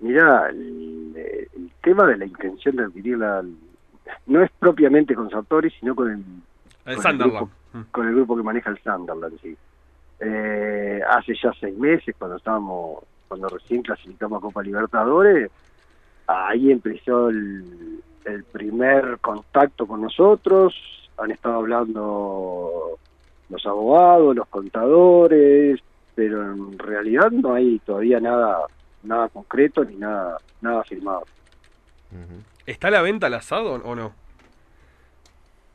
Mirá, 0.00 0.48
el, 0.48 1.12
el 1.54 1.70
tema 1.82 2.06
de 2.06 2.16
la 2.16 2.24
intención 2.24 2.76
de 2.76 2.84
adquirirla 2.84 3.44
no 4.26 4.42
es 4.42 4.50
propiamente 4.58 5.14
con 5.14 5.28
Sartori, 5.30 5.70
sino 5.78 5.94
con 5.94 6.10
el, 6.10 6.18
El 6.86 6.94
Con 6.96 7.02
Sunderland. 7.02 7.36
grupo- 7.36 7.50
Mm. 7.74 7.82
con 7.90 8.06
el 8.06 8.14
grupo 8.14 8.36
que 8.36 8.42
maneja 8.42 8.68
el 8.68 8.78
Sunderland, 8.82 9.40
sí. 9.40 9.56
Eh, 10.20 11.00
hace 11.08 11.32
ya 11.42 11.50
seis 11.58 11.74
meses, 11.78 12.14
cuando 12.18 12.36
estábamos, 12.36 13.02
cuando 13.32 13.48
recién 13.48 13.80
clasificamos 13.80 14.36
a 14.36 14.42
Copa 14.42 14.62
Libertadores, 14.62 15.50
ahí 16.26 16.70
empezó 16.70 17.30
el, 17.30 18.02
el 18.26 18.44
primer 18.44 19.20
contacto 19.22 19.86
con 19.86 20.02
nosotros, 20.02 20.74
han 21.16 21.30
estado 21.30 21.54
hablando 21.54 22.98
los 23.48 23.64
abogados, 23.64 24.36
los 24.36 24.46
contadores, 24.48 25.80
pero 26.14 26.42
en 26.52 26.78
realidad 26.78 27.30
no 27.30 27.54
hay 27.54 27.78
todavía 27.78 28.20
nada 28.20 28.66
nada 29.02 29.30
concreto 29.30 29.82
ni 29.82 29.96
nada 29.96 30.36
nada 30.60 30.84
firmado. 30.84 31.24
¿Está 32.66 32.88
a 32.88 32.90
la 32.90 33.00
venta 33.00 33.30
la 33.30 33.40
SAD 33.40 33.66
o, 33.66 33.74
o 33.76 33.94
no? 33.94 34.12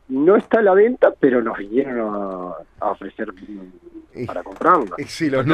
No 0.09 0.35
está 0.37 0.59
a 0.59 0.61
la 0.61 0.73
venta, 0.73 1.13
pero 1.19 1.41
nos 1.41 1.57
vinieron 1.57 1.99
a, 1.99 2.53
a 2.85 2.91
ofrecer 2.91 3.27
para 4.25 4.41
comprarla. 4.41 4.95
Y 4.97 5.03
si 5.03 5.29
los 5.29 5.45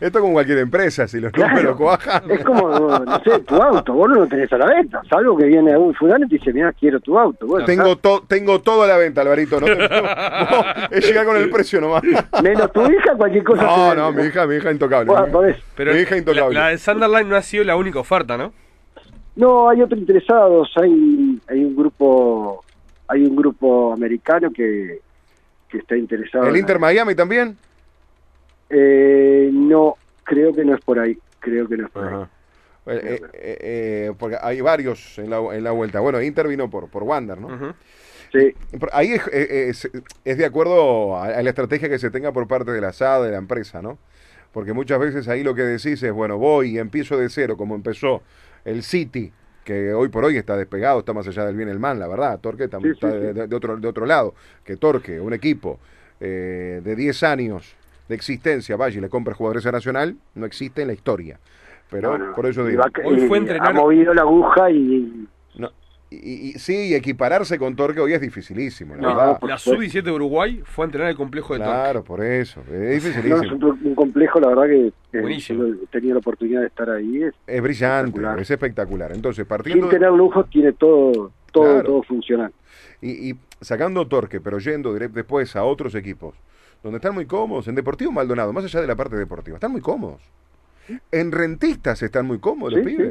esto 0.00 0.20
como 0.20 0.32
cualquier 0.32 0.58
empresa, 0.58 1.06
si 1.06 1.20
los 1.20 1.30
Claro. 1.30 1.50
números 1.54 1.76
cuajan. 1.76 2.30
Es 2.30 2.42
como, 2.44 2.68
no 2.70 3.20
sé, 3.22 3.38
tu 3.40 3.54
auto, 3.56 3.92
vos 3.92 4.08
no 4.08 4.14
lo 4.16 4.26
tenés 4.26 4.52
a 4.52 4.58
la 4.58 4.66
venta, 4.66 5.02
salvo 5.10 5.36
que 5.36 5.44
viene 5.44 5.76
un 5.76 5.94
fulano 5.94 6.24
y 6.24 6.28
te 6.30 6.34
dice, 6.38 6.52
mira, 6.52 6.72
quiero 6.72 6.98
tu 7.00 7.18
auto. 7.18 7.46
Bueno, 7.46 7.66
Tengo, 7.66 7.96
to- 7.96 8.24
tengo 8.26 8.60
todo 8.60 8.82
a 8.82 8.86
la 8.86 8.96
venta, 8.96 9.20
Alvarito. 9.20 9.60
No, 9.60 9.66
es 10.90 11.06
llegar 11.06 11.26
con 11.26 11.36
el 11.36 11.50
precio 11.50 11.80
nomás. 11.80 12.02
menos 12.42 12.72
tu 12.72 12.82
hija, 12.90 13.14
cualquier 13.16 13.44
cosa. 13.44 13.62
No, 13.62 13.94
no, 13.94 14.12
mi 14.12 14.22
hija, 14.24 14.46
mi 14.46 14.56
hija 14.56 14.72
intocable. 14.72 15.12
Bueno, 15.12 15.42
Mi-. 15.42 15.54
Pero 15.76 15.92
Mi 15.92 16.00
hija 16.00 16.12
la, 16.12 16.18
intocable. 16.18 16.54
la 16.58 16.68
del 16.68 16.78
Sunderland 16.78 17.28
no 17.28 17.36
ha 17.36 17.42
sido 17.42 17.62
la 17.64 17.76
única 17.76 18.00
oferta, 18.00 18.36
¿no? 18.38 18.52
No, 19.36 19.68
hay 19.68 19.80
otros 19.82 20.00
interesados, 20.00 20.72
hay, 20.82 21.38
hay 21.48 21.62
un 21.64 21.76
grupo, 21.76 22.64
hay 23.08 23.24
un 23.24 23.34
grupo 23.36 23.92
americano 23.92 24.50
que, 24.52 25.00
que 25.68 25.78
está 25.78 25.96
interesado. 25.96 26.44
¿El 26.44 26.54
en- 26.54 26.60
Inter 26.60 26.78
Miami 26.78 27.14
también? 27.14 27.56
Eh, 28.70 29.50
no, 29.52 29.96
creo 30.24 30.52
que 30.52 30.64
no 30.64 30.74
es 30.74 30.80
por 30.82 30.98
ahí, 30.98 31.18
creo 31.40 31.66
que 31.68 31.76
no 31.76 31.86
es 31.86 31.90
por 31.92 32.04
ahí. 32.06 32.14
Ajá. 32.14 32.30
Eh, 32.86 33.00
eh, 33.02 33.20
eh, 33.34 33.58
eh, 33.60 34.12
porque 34.18 34.36
hay 34.40 34.60
varios 34.62 35.18
en 35.18 35.28
la, 35.30 35.38
en 35.54 35.62
la 35.62 35.72
vuelta. 35.72 36.00
Bueno, 36.00 36.22
Inter 36.22 36.48
vino 36.48 36.70
por, 36.70 36.88
por 36.88 37.02
Wander, 37.02 37.38
¿no? 37.38 37.48
Ujú. 37.48 37.74
Sí, 38.32 38.54
Ahí 38.92 39.12
es, 39.12 39.22
eh, 39.32 39.68
es, 39.70 39.90
es 40.24 40.38
de 40.38 40.44
acuerdo 40.44 41.16
a, 41.16 41.26
a 41.26 41.42
la 41.42 41.48
estrategia 41.50 41.88
que 41.88 41.98
se 41.98 42.10
tenga 42.10 42.30
por 42.32 42.46
parte 42.46 42.70
de 42.72 42.80
la 42.80 42.92
SAD, 42.92 43.24
de 43.24 43.30
la 43.30 43.38
empresa, 43.38 43.80
¿no? 43.80 43.98
Porque 44.52 44.72
muchas 44.74 44.98
veces 44.98 45.28
ahí 45.28 45.42
lo 45.42 45.54
que 45.54 45.62
decís 45.62 46.02
es, 46.02 46.12
bueno, 46.12 46.36
voy 46.38 46.72
y 46.76 46.78
empiezo 46.78 47.16
de 47.18 47.28
cero, 47.30 47.56
como 47.56 47.74
empezó 47.74 48.22
el 48.64 48.82
City, 48.82 49.32
que 49.68 49.92
hoy 49.92 50.08
por 50.08 50.24
hoy 50.24 50.38
está 50.38 50.56
despegado, 50.56 51.00
está 51.00 51.12
más 51.12 51.28
allá 51.28 51.44
del 51.44 51.54
bien 51.54 51.68
y 51.68 51.72
el 51.72 51.78
mal, 51.78 51.98
la 51.98 52.08
verdad. 52.08 52.40
Torque 52.40 52.64
está, 52.64 52.78
Sí, 52.78 52.84
sí, 52.84 52.90
está 52.92 53.10
sí. 53.10 53.18
de, 53.18 53.46
de 53.48 53.54
otro, 53.54 53.76
de 53.76 53.86
otro 53.86 54.06
lado. 54.06 54.32
Que 54.64 54.76
Torque, 54.78 55.20
un 55.20 55.34
equipo 55.34 55.78
eh, 56.20 56.80
de 56.82 56.96
10 56.96 57.22
años 57.24 57.74
de 58.08 58.14
existencia, 58.14 58.76
vaya 58.76 58.96
y 58.96 59.02
le 59.02 59.10
compra 59.10 59.34
jugadores 59.34 59.66
a 59.66 59.72
Nacional, 59.72 60.16
no 60.34 60.46
existe 60.46 60.80
en 60.80 60.88
la 60.88 60.94
historia. 60.94 61.38
Pero 61.90 62.16
no, 62.16 62.28
no. 62.28 62.34
por 62.34 62.46
eso 62.46 62.66
Y 62.66 62.70
digo. 62.70 62.82
va- 62.82 62.90
Hoy 63.04 63.28
fue 63.28 63.36
entrenar- 63.38 63.68
Ha 63.68 63.72
movido 63.74 64.14
la 64.14 64.22
aguja 64.22 64.70
y... 64.70 65.28
y, 66.10 66.50
y- 66.50 66.52
sí, 66.54 66.94
equipararse 66.94 67.58
con 67.58 67.76
Torque 67.76 68.00
hoy 68.00 68.12
es 68.14 68.20
dificilísimo, 68.20 68.94
la 68.96 69.02
No, 69.02 69.08
verdad. 69.08 69.38
La 69.42 69.58
supuesto. 69.58 69.70
sub-17 69.98 70.02
de 70.04 70.10
Uruguay 70.12 70.62
fue 70.64 70.84
a 70.84 70.86
entrenar 70.86 71.10
el 71.10 71.16
complejo 71.16 71.52
de 71.54 71.60
Torque. 71.60 71.72
Claro, 71.74 72.04
por 72.04 72.24
eso. 72.24 72.60
Es 72.62 72.68
No, 72.70 72.86
dificilísimo. 72.88 73.42
es 73.42 73.52
un, 73.52 73.80
un 73.84 73.94
complejo, 73.94 74.40
la 74.40 74.48
verdad 74.48 74.64
que 74.66 74.92
he 75.12 75.86
tenido 75.90 76.14
la 76.14 76.18
oportunidad 76.20 76.60
de 76.62 76.66
estar 76.68 76.88
ahí. 76.90 77.22
Es, 77.24 77.34
Es 77.46 77.62
brillante, 77.62 78.08
Espectacular. 78.08 78.40
es 78.40 78.50
espectacular. 78.50 79.12
Entonces, 79.12 79.46
partiendo 79.46 79.88
sin 79.90 79.98
tener 79.98 80.12
lujos, 80.12 80.48
tiene 80.50 80.72
todo 80.72 81.30
todo 81.52 81.64
Claro. 81.64 81.82
todo 81.84 82.02
funcional. 82.02 82.52
y, 83.00 83.30
y 83.30 83.34
sacando 83.60 84.06
Torque, 84.06 84.40
pero 84.40 84.58
yendo 84.58 84.92
después 84.94 85.56
a 85.56 85.64
otros 85.64 85.94
equipos, 85.94 86.34
donde 86.82 86.96
están 86.98 87.14
muy 87.14 87.26
cómodos, 87.26 87.68
en 87.68 87.74
Deportivo 87.74 88.12
Maldonado, 88.12 88.52
más 88.52 88.64
allá 88.64 88.80
de 88.80 88.86
la 88.86 88.96
parte 88.96 89.16
deportiva, 89.16 89.56
están 89.56 89.72
muy 89.72 89.80
cómodos. 89.80 90.20
En 91.12 91.32
rentistas 91.32 92.02
están 92.02 92.26
muy 92.26 92.38
cómodos 92.38 92.74
los 92.74 92.84
Sí, 92.86 92.96
sí. 92.96 93.02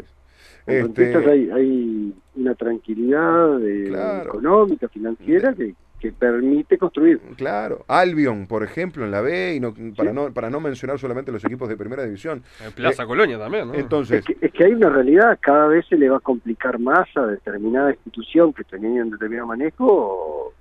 En 0.67 0.86
Este, 0.88 1.03
rentistas 1.03 1.27
hay, 1.32 1.49
hay 1.49 2.13
una 2.36 2.53
tranquilidad 2.56 3.58
de- 3.58 3.86
Claro. 3.86 4.30
económica, 4.30 4.88
financiera, 4.89 5.53
que, 5.53 5.73
que 5.99 6.12
permite 6.12 6.77
construir. 6.77 7.19
Claro, 7.38 7.86
Albion, 7.88 8.45
por 8.47 8.63
ejemplo, 8.63 9.03
en 9.06 9.12
la 9.12 9.21
B, 9.21 9.56
y 9.56 9.60
no, 9.60 9.73
para, 9.95 10.13
no, 10.13 10.32
para 10.34 10.49
no 10.49 10.60
mencionar 10.60 10.99
solamente 10.99 11.32
los 11.32 11.43
equipos 11.45 11.67
de 11.69 11.77
primera 11.77 12.03
división. 12.03 12.43
En 12.63 12.71
Plaza 12.73 13.06
Colonia 13.08 13.39
también, 13.39 13.69
¿no? 13.69 13.73
Entonces, 13.73 14.19
Es 14.19 14.25
que, 14.38 14.45
es 14.45 14.51
que 14.51 14.65
hay 14.65 14.73
una 14.73 14.89
realidad, 14.89 15.39
cada 15.41 15.67
vez 15.67 15.86
se 15.88 15.95
le 15.97 16.10
va 16.10 16.17
a 16.17 16.19
complicar 16.19 16.77
más 16.80 17.08
a 17.15 17.25
determinada 17.25 17.91
institución 17.91 18.53
que 18.53 18.63
tenía 18.65 19.01
un 19.03 19.10
determinado 19.12 19.47
manejo 19.47 20.53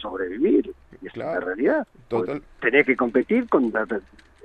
sobrevivir. 0.00 0.72
Y 1.02 1.06
es 1.08 1.12
Claro. 1.12 1.40
la 1.40 1.46
realidad. 1.46 1.86
total, 2.08 2.42
tenés 2.60 2.86
que 2.86 2.96
competir 2.96 3.48
con 3.48 3.72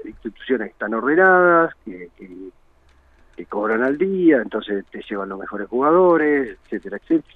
instituciones 0.04 0.68
que 0.68 0.72
están 0.74 0.94
ordenadas, 0.94 1.74
que, 1.86 2.10
que, 2.18 2.30
que 3.36 3.46
cobran 3.46 3.84
al 3.84 3.98
día, 3.98 4.38
entonces 4.42 4.86
te 4.92 5.02
llevan 5.10 5.30
los 5.30 5.40
mejores 5.40 5.68
jugadores, 5.68 6.58
etcétera, 6.66 6.98
etcétera. 6.98 7.36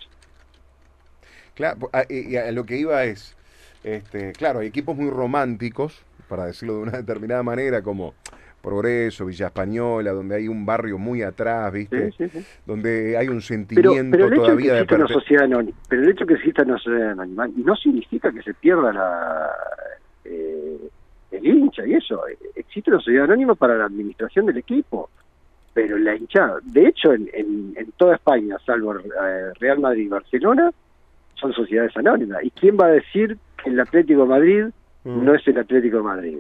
Claro, 1.56 1.90
a, 1.92 2.04
y 2.10 2.36
a 2.38 2.52
lo 2.52 2.66
que 2.66 2.78
iba 2.78 3.04
es, 3.04 3.36
este, 3.84 4.32
claro, 4.34 4.60
hay 4.60 4.68
equipos 4.68 4.96
muy 4.96 5.10
románticos, 5.10 6.04
para 6.28 6.46
decirlo 6.46 6.76
de 6.76 6.82
una 6.84 6.92
determinada 7.00 7.44
manera, 7.44 7.82
como 7.82 8.14
Progreso, 8.62 9.26
Villa 9.26 9.48
Española, 9.48 10.12
donde 10.12 10.36
hay 10.36 10.48
un 10.48 10.66
barrio 10.66 10.98
muy 10.98 11.22
atrás, 11.22 11.72
¿viste? 11.72 12.12
Sí, 12.12 12.30
sí, 12.30 12.40
sí. 12.40 12.46
Donde 12.66 13.18
hay 13.18 13.28
un 13.28 13.36
Pero, 13.36 13.42
sentimiento 13.42 14.18
pero 14.18 14.30
que 14.30 14.36
todavía 14.36 14.74
de 14.84 14.96
una 14.96 15.08
sociedad 15.08 15.46
anónima, 15.46 15.78
pero 15.88 16.04
el 16.04 16.10
hecho 16.10 16.26
de 16.26 16.28
que 16.28 16.34
exista 16.36 16.64
una 16.64 16.78
sociedad 16.78 17.12
anónima 17.12 17.48
no 17.56 17.76
significa 17.76 18.32
que 18.32 18.42
se 18.42 18.54
pierda 18.54 18.92
la 18.92 19.50
eh, 20.26 20.90
el 21.32 21.46
hincha 21.46 21.86
y 21.86 21.94
eso. 21.94 22.22
Existe 22.56 22.92
una 22.92 23.00
sociedad 23.00 23.26
anónima 23.26 23.56
para 23.56 23.78
la 23.78 23.86
administración 23.86 24.46
del 24.46 24.58
equipo. 24.58 25.10
Pero 25.74 25.98
la 25.98 26.16
hinchada, 26.16 26.60
de 26.64 26.88
hecho 26.88 27.14
en, 27.14 27.30
en, 27.34 27.74
en 27.78 27.92
toda 27.98 28.16
España, 28.16 28.58
salvo 28.66 28.96
eh, 28.98 29.54
Real 29.60 29.80
Madrid 29.80 30.04
y 30.06 30.08
Barcelona, 30.08 30.72
son 31.36 31.54
sociedades 31.54 31.96
anónimas. 31.96 32.44
¿Y 32.44 32.52
quién 32.52 32.78
va 32.80 32.86
a 32.88 32.92
decir 32.92 33.38
que 33.64 33.70
el 33.70 33.80
Atlético 33.80 34.22
de 34.24 34.28
Madrid 34.28 34.66
Mm. 35.06 35.24
no 35.24 35.34
es 35.34 35.48
el 35.48 35.58
Atlético 35.58 35.98
de 35.98 36.04
Madrid? 36.04 36.38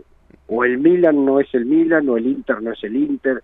O 0.47 0.65
el 0.65 0.77
Milan 0.79 1.23
no 1.25 1.39
es 1.39 1.47
el 1.53 1.65
Milan, 1.65 2.09
o 2.09 2.17
el 2.17 2.27
Inter 2.27 2.61
no 2.61 2.73
es 2.73 2.83
el 2.83 2.95
Inter, 2.97 3.41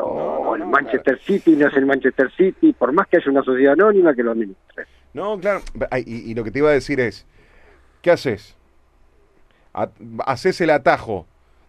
o 0.00 0.38
No, 0.38 0.44
no, 0.44 0.54
el 0.54 0.60
no, 0.60 0.66
Manchester 0.68 1.18
City 1.20 1.56
no 1.56 1.66
es 1.68 1.74
el 1.76 1.86
Manchester 1.86 2.30
City, 2.36 2.72
por 2.72 2.92
más 2.92 3.06
que 3.08 3.16
haya 3.16 3.30
una 3.30 3.42
sociedad 3.42 3.72
anónima 3.72 4.14
que 4.14 4.22
lo 4.22 4.30
administre. 4.32 4.84
No, 5.12 5.38
claro. 5.40 5.60
Y, 6.06 6.30
y 6.30 6.34
lo 6.34 6.44
que 6.44 6.50
te 6.50 6.58
iba 6.60 6.70
a 6.70 6.72
decir 6.72 7.00
es, 7.00 7.26
¿qué 8.02 8.10
haces? 8.12 8.56
Ha- 9.72 9.90
Haces 10.26 10.60
el 10.60 10.70
atajo 10.70 11.26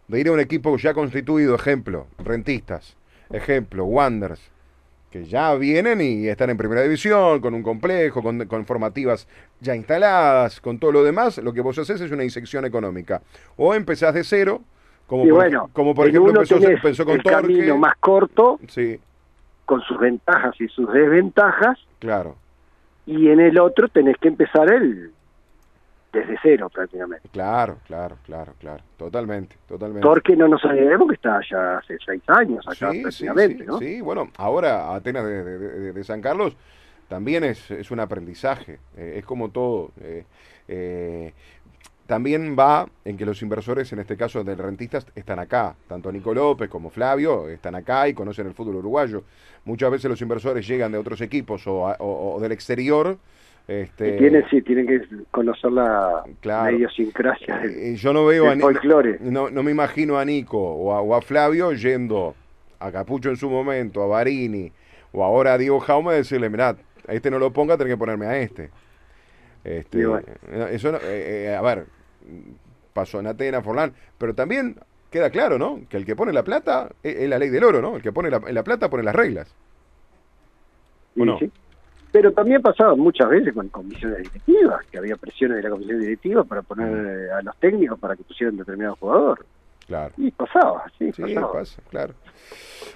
de 0.07 0.19
ir 0.19 0.27
a 0.27 0.31
un 0.31 0.39
equipo 0.39 0.77
ya 0.77 0.93
constituido, 0.93 1.55
ejemplo, 1.55 2.07
rentistas, 2.19 2.95
ejemplo, 3.29 3.85
Wanderers, 3.85 4.51
que 5.09 5.23
ya 5.25 5.55
vienen 5.55 6.01
y 6.01 6.27
están 6.27 6.49
en 6.49 6.57
primera 6.57 6.81
división, 6.81 7.39
con 7.39 7.53
un 7.53 7.63
complejo, 7.63 8.21
con, 8.21 8.45
con 8.47 8.65
formativas 8.65 9.27
ya 9.61 9.75
instaladas, 9.75 10.59
con 10.59 10.77
todo 10.77 10.91
lo 10.91 11.03
demás, 11.03 11.37
lo 11.37 11.53
que 11.53 11.61
vos 11.61 11.77
haces 11.79 12.01
es 12.01 12.11
una 12.11 12.23
insección 12.23 12.65
económica. 12.65 13.21
O 13.55 13.73
empezás 13.73 14.13
de 14.13 14.23
cero, 14.23 14.61
como 15.07 15.25
y 15.25 15.29
por, 15.29 15.37
bueno, 15.37 15.69
como 15.73 15.95
por 15.95 16.07
ejemplo 16.07 16.31
empezó, 16.31 16.57
empezó 16.57 17.05
con 17.05 17.15
el 17.15 17.23
Torque. 17.23 17.41
camino 17.41 17.77
más 17.77 17.95
corto, 17.99 18.59
Sí, 18.67 18.99
con 19.65 19.81
sus 19.81 19.97
ventajas 19.99 20.53
y 20.59 20.67
sus 20.67 20.91
desventajas, 20.91 21.79
claro, 21.99 22.35
y 23.05 23.29
en 23.29 23.39
el 23.39 23.57
otro 23.57 23.87
tenés 23.87 24.17
que 24.17 24.27
empezar 24.27 24.71
el 24.71 25.11
desde 26.15 26.37
cero 26.41 26.69
prácticamente. 26.73 27.27
claro, 27.29 27.77
claro, 27.85 28.17
claro, 28.25 28.53
claro, 28.59 28.83
totalmente, 28.97 29.55
totalmente. 29.67 30.01
Torque 30.07 30.35
no 30.35 30.47
nos 30.47 30.63
olvidemos 30.63 31.07
que 31.09 31.15
está 31.15 31.37
allá 31.37 31.77
hace 31.79 31.97
seis 32.05 32.23
años 32.27 32.65
acá 32.67 32.91
Sí, 32.91 32.97
sí, 32.97 33.01
prácticamente, 33.03 33.57
sí, 33.63 33.65
¿no? 33.67 33.77
sí. 33.79 34.01
bueno, 34.01 34.29
ahora 34.37 34.95
Atenas 34.95 35.25
de, 35.25 35.43
de- 35.43 35.57
de- 35.59 35.91
de 35.93 36.03
San 36.03 36.21
Carlos 36.21 36.55
también 37.09 37.43
es, 37.43 37.69
es 37.69 37.91
un 37.91 37.99
aprendizaje, 37.99 38.79
eh, 38.97 39.15
es 39.17 39.25
como 39.25 39.49
todo. 39.49 39.91
eh, 40.01 40.23
eh, 40.67 41.33
también 42.07 42.55
va 42.57 42.87
en 43.03 43.17
que 43.17 43.25
los 43.25 43.41
inversores, 43.41 43.91
en 43.91 43.97
este 43.99 44.15
caso 44.15 44.43
de 44.43 44.53
rentistas, 44.55 45.07
están 45.15 45.39
acá. 45.39 45.75
Tanto 45.87 46.11
Nico 46.11 46.35
López 46.35 46.69
como 46.69 46.91
Flavio 46.91 47.49
están 47.49 47.73
acá 47.73 48.07
y 48.07 48.13
conocen 48.13 48.45
el 48.45 48.53
fútbol 48.53 48.75
uruguayo. 48.75 49.23
Muchas 49.65 49.89
veces 49.89 50.09
los 50.09 50.21
inversores 50.21 50.67
llegan 50.67 50.91
de 50.91 50.99
otros 50.99 51.19
equipos 51.21 51.65
o, 51.65 51.87
a- 51.87 51.95
o- 51.99 52.35
o 52.35 52.39
del 52.39 52.51
exterior. 52.51 53.17
Este, 53.67 54.11
tienen, 54.19 54.45
sí, 54.49 54.61
tienen 54.61 54.85
que 54.85 55.01
conocer 55.31 55.71
la, 55.71 56.23
Claro. 56.41 56.65
la 56.71 56.77
idiosincrasia 56.77 57.57
del, 57.59 57.71
eh, 57.71 57.95
yo 57.95 58.13
no 58.13 58.23
veo 58.25 58.47
a 58.49 58.55
folclore. 58.57 59.17
no, 59.21 59.49
no 59.49 59.63
me 59.63 59.71
imagino 59.71 60.19
a 60.19 60.25
Nico 60.25 60.59
o 60.59 60.93
a, 60.93 61.01
o 61.01 61.15
a 61.15 61.21
Flavio 61.23 61.71
yendo 61.73 62.35
a 62.79 62.91
Capucho 62.91 63.29
en 63.29 63.37
su 63.37 63.49
momento, 63.49 64.03
a 64.03 64.07
Barini 64.07 64.71
o 65.13 65.23
ahora 65.23 65.53
a 65.53 65.57
Diego 65.57 65.79
Jaume 65.79 66.13
y 66.13 66.17
decirle, 66.17 66.49
mirá, 66.49 66.75
a 67.07 67.13
este 67.13 67.31
no 67.31 67.39
lo 67.39 67.51
ponga, 67.51 67.75
tenés 67.75 67.93
que 67.93 67.97
ponerme 67.97 68.27
a 68.27 68.37
este. 68.37 68.69
Este, 69.63 70.05
bueno. 70.05 70.27
eh, 70.51 70.67
eso 70.73 70.91
no- 70.91 70.99
eh, 71.01 71.55
a 71.57 71.61
ver, 71.63 71.85
pasó 72.93 73.19
en 73.19 73.25
Atenas, 73.27 73.63
Forlán, 73.63 73.93
pero 74.19 74.35
también 74.35 74.75
queda 75.09 75.31
claro, 75.31 75.57
¿no? 75.57 75.81
Que 75.89 75.97
el 75.97 76.05
que 76.05 76.15
pone 76.15 76.31
la 76.33 76.43
plata 76.43 76.89
es, 77.01 77.27
la 77.27 77.39
ley 77.39 77.49
del 77.49 77.63
oro, 77.63 77.81
¿no? 77.81 77.95
El 77.95 78.03
que 78.03 78.11
pone 78.11 78.29
la, 78.29 78.39
la 78.47 78.63
plata 78.63 78.89
pone 78.91 79.01
las 79.01 79.15
reglas. 79.15 79.55
¿O 81.17 81.25
no? 81.25 81.39
sí. 81.39 81.49
Pero 82.15 82.31
también 82.31 82.61
pasaba 82.61 82.95
muchas 82.95 83.27
veces 83.27 83.53
con 83.53 83.67
comisiones 83.67 84.19
directivas, 84.19 84.85
que 84.89 84.97
había 84.99 85.17
presiones 85.17 85.57
de 85.57 85.63
la 85.63 85.69
comisión 85.69 85.99
directiva 85.99 86.45
para 86.45 86.61
poner 86.61 87.29
a 87.29 87.41
los 87.41 87.57
técnicos 87.57 87.99
para 87.99 88.15
que 88.15 88.23
pusieran 88.23 88.55
determinado 88.55 88.95
jugador. 88.95 89.45
Claro. 89.85 90.13
Y 90.15 90.31
pasaba, 90.31 90.85
sí, 90.97 91.11
Sí, 91.11 91.21
pasaba. 91.21 91.51
pasa, 91.51 91.81
claro. 91.89 92.13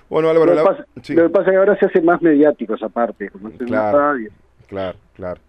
Bueno, 0.10 0.30
Álvaro, 0.30 0.46
lo, 0.46 0.52
que 0.52 0.56
la- 0.56 0.64
pasa, 0.78 0.86
sí. 1.02 1.14
lo 1.16 1.24
que 1.24 1.30
pasa 1.32 1.48
es 1.48 1.52
que 1.52 1.58
ahora 1.58 1.78
se 1.78 1.86
hace 1.88 2.02
más 2.02 2.22
mediático 2.22 2.76
esa 2.76 2.88
parte, 2.88 3.30
como 3.30 3.52
Claro. 3.52 3.98
radio. 4.00 4.30
Claro, 4.70 4.98
claro. 5.18 5.42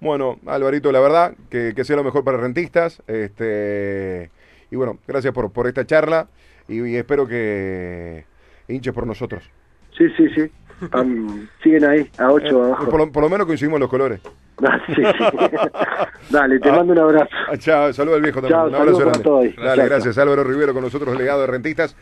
Bueno, 0.00 0.38
Alvarito, 0.44 0.92
la 0.92 1.00
verdad, 1.00 1.32
que, 1.48 1.72
que 1.74 1.82
sea 1.84 1.96
lo 1.96 2.04
mejor 2.04 2.24
para 2.24 2.36
rentistas. 2.36 3.02
Este, 3.06 4.30
y 4.70 4.76
bueno, 4.76 4.98
gracias 5.08 5.32
por, 5.32 5.50
por 5.50 5.66
esta 5.66 5.86
charla 5.86 6.28
y, 6.68 6.82
y 6.84 6.96
espero 6.96 7.26
que 7.26 8.26
hinches 8.68 8.92
por 8.92 9.06
nosotros. 9.06 9.48
Sí, 9.96 10.10
sí, 10.18 10.28
sí. 10.34 10.50
Am, 10.92 11.48
siguen 11.62 11.84
ahí, 11.84 12.10
a 12.18 12.30
8 12.30 12.46
Eh, 12.46 12.66
abajo. 12.66 12.90
por, 12.90 13.00
lo, 13.00 13.12
por 13.12 13.22
lo 13.22 13.28
menos 13.30 13.46
coincidimos 13.46 13.80
los 13.80 13.88
colores. 13.90 14.20
Ah, 14.64 14.78
sí, 14.86 14.94
sí. 14.94 15.02
Dale, 16.30 16.60
te 16.60 16.70
Ah. 16.70 16.76
mando 16.76 16.92
un 16.92 16.98
abrazo. 17.00 17.28
Ah, 17.50 17.56
Chao, 17.58 17.92
saludos 17.92 18.18
al 18.18 18.22
viejo 18.22 18.40
también. 18.40 18.56
Chao, 18.60 18.68
Un 18.68 18.74
abrazo 18.76 18.98
grande. 18.98 19.54
Dale, 19.56 19.76
Chao, 19.76 19.86
gracias. 19.88 20.16
Álvaro 20.18 20.44
Rivero 20.44 20.72
con 20.72 20.82
nosotros, 20.84 21.16
legado 21.18 21.40
de 21.40 21.48
rentistas. 21.48 21.96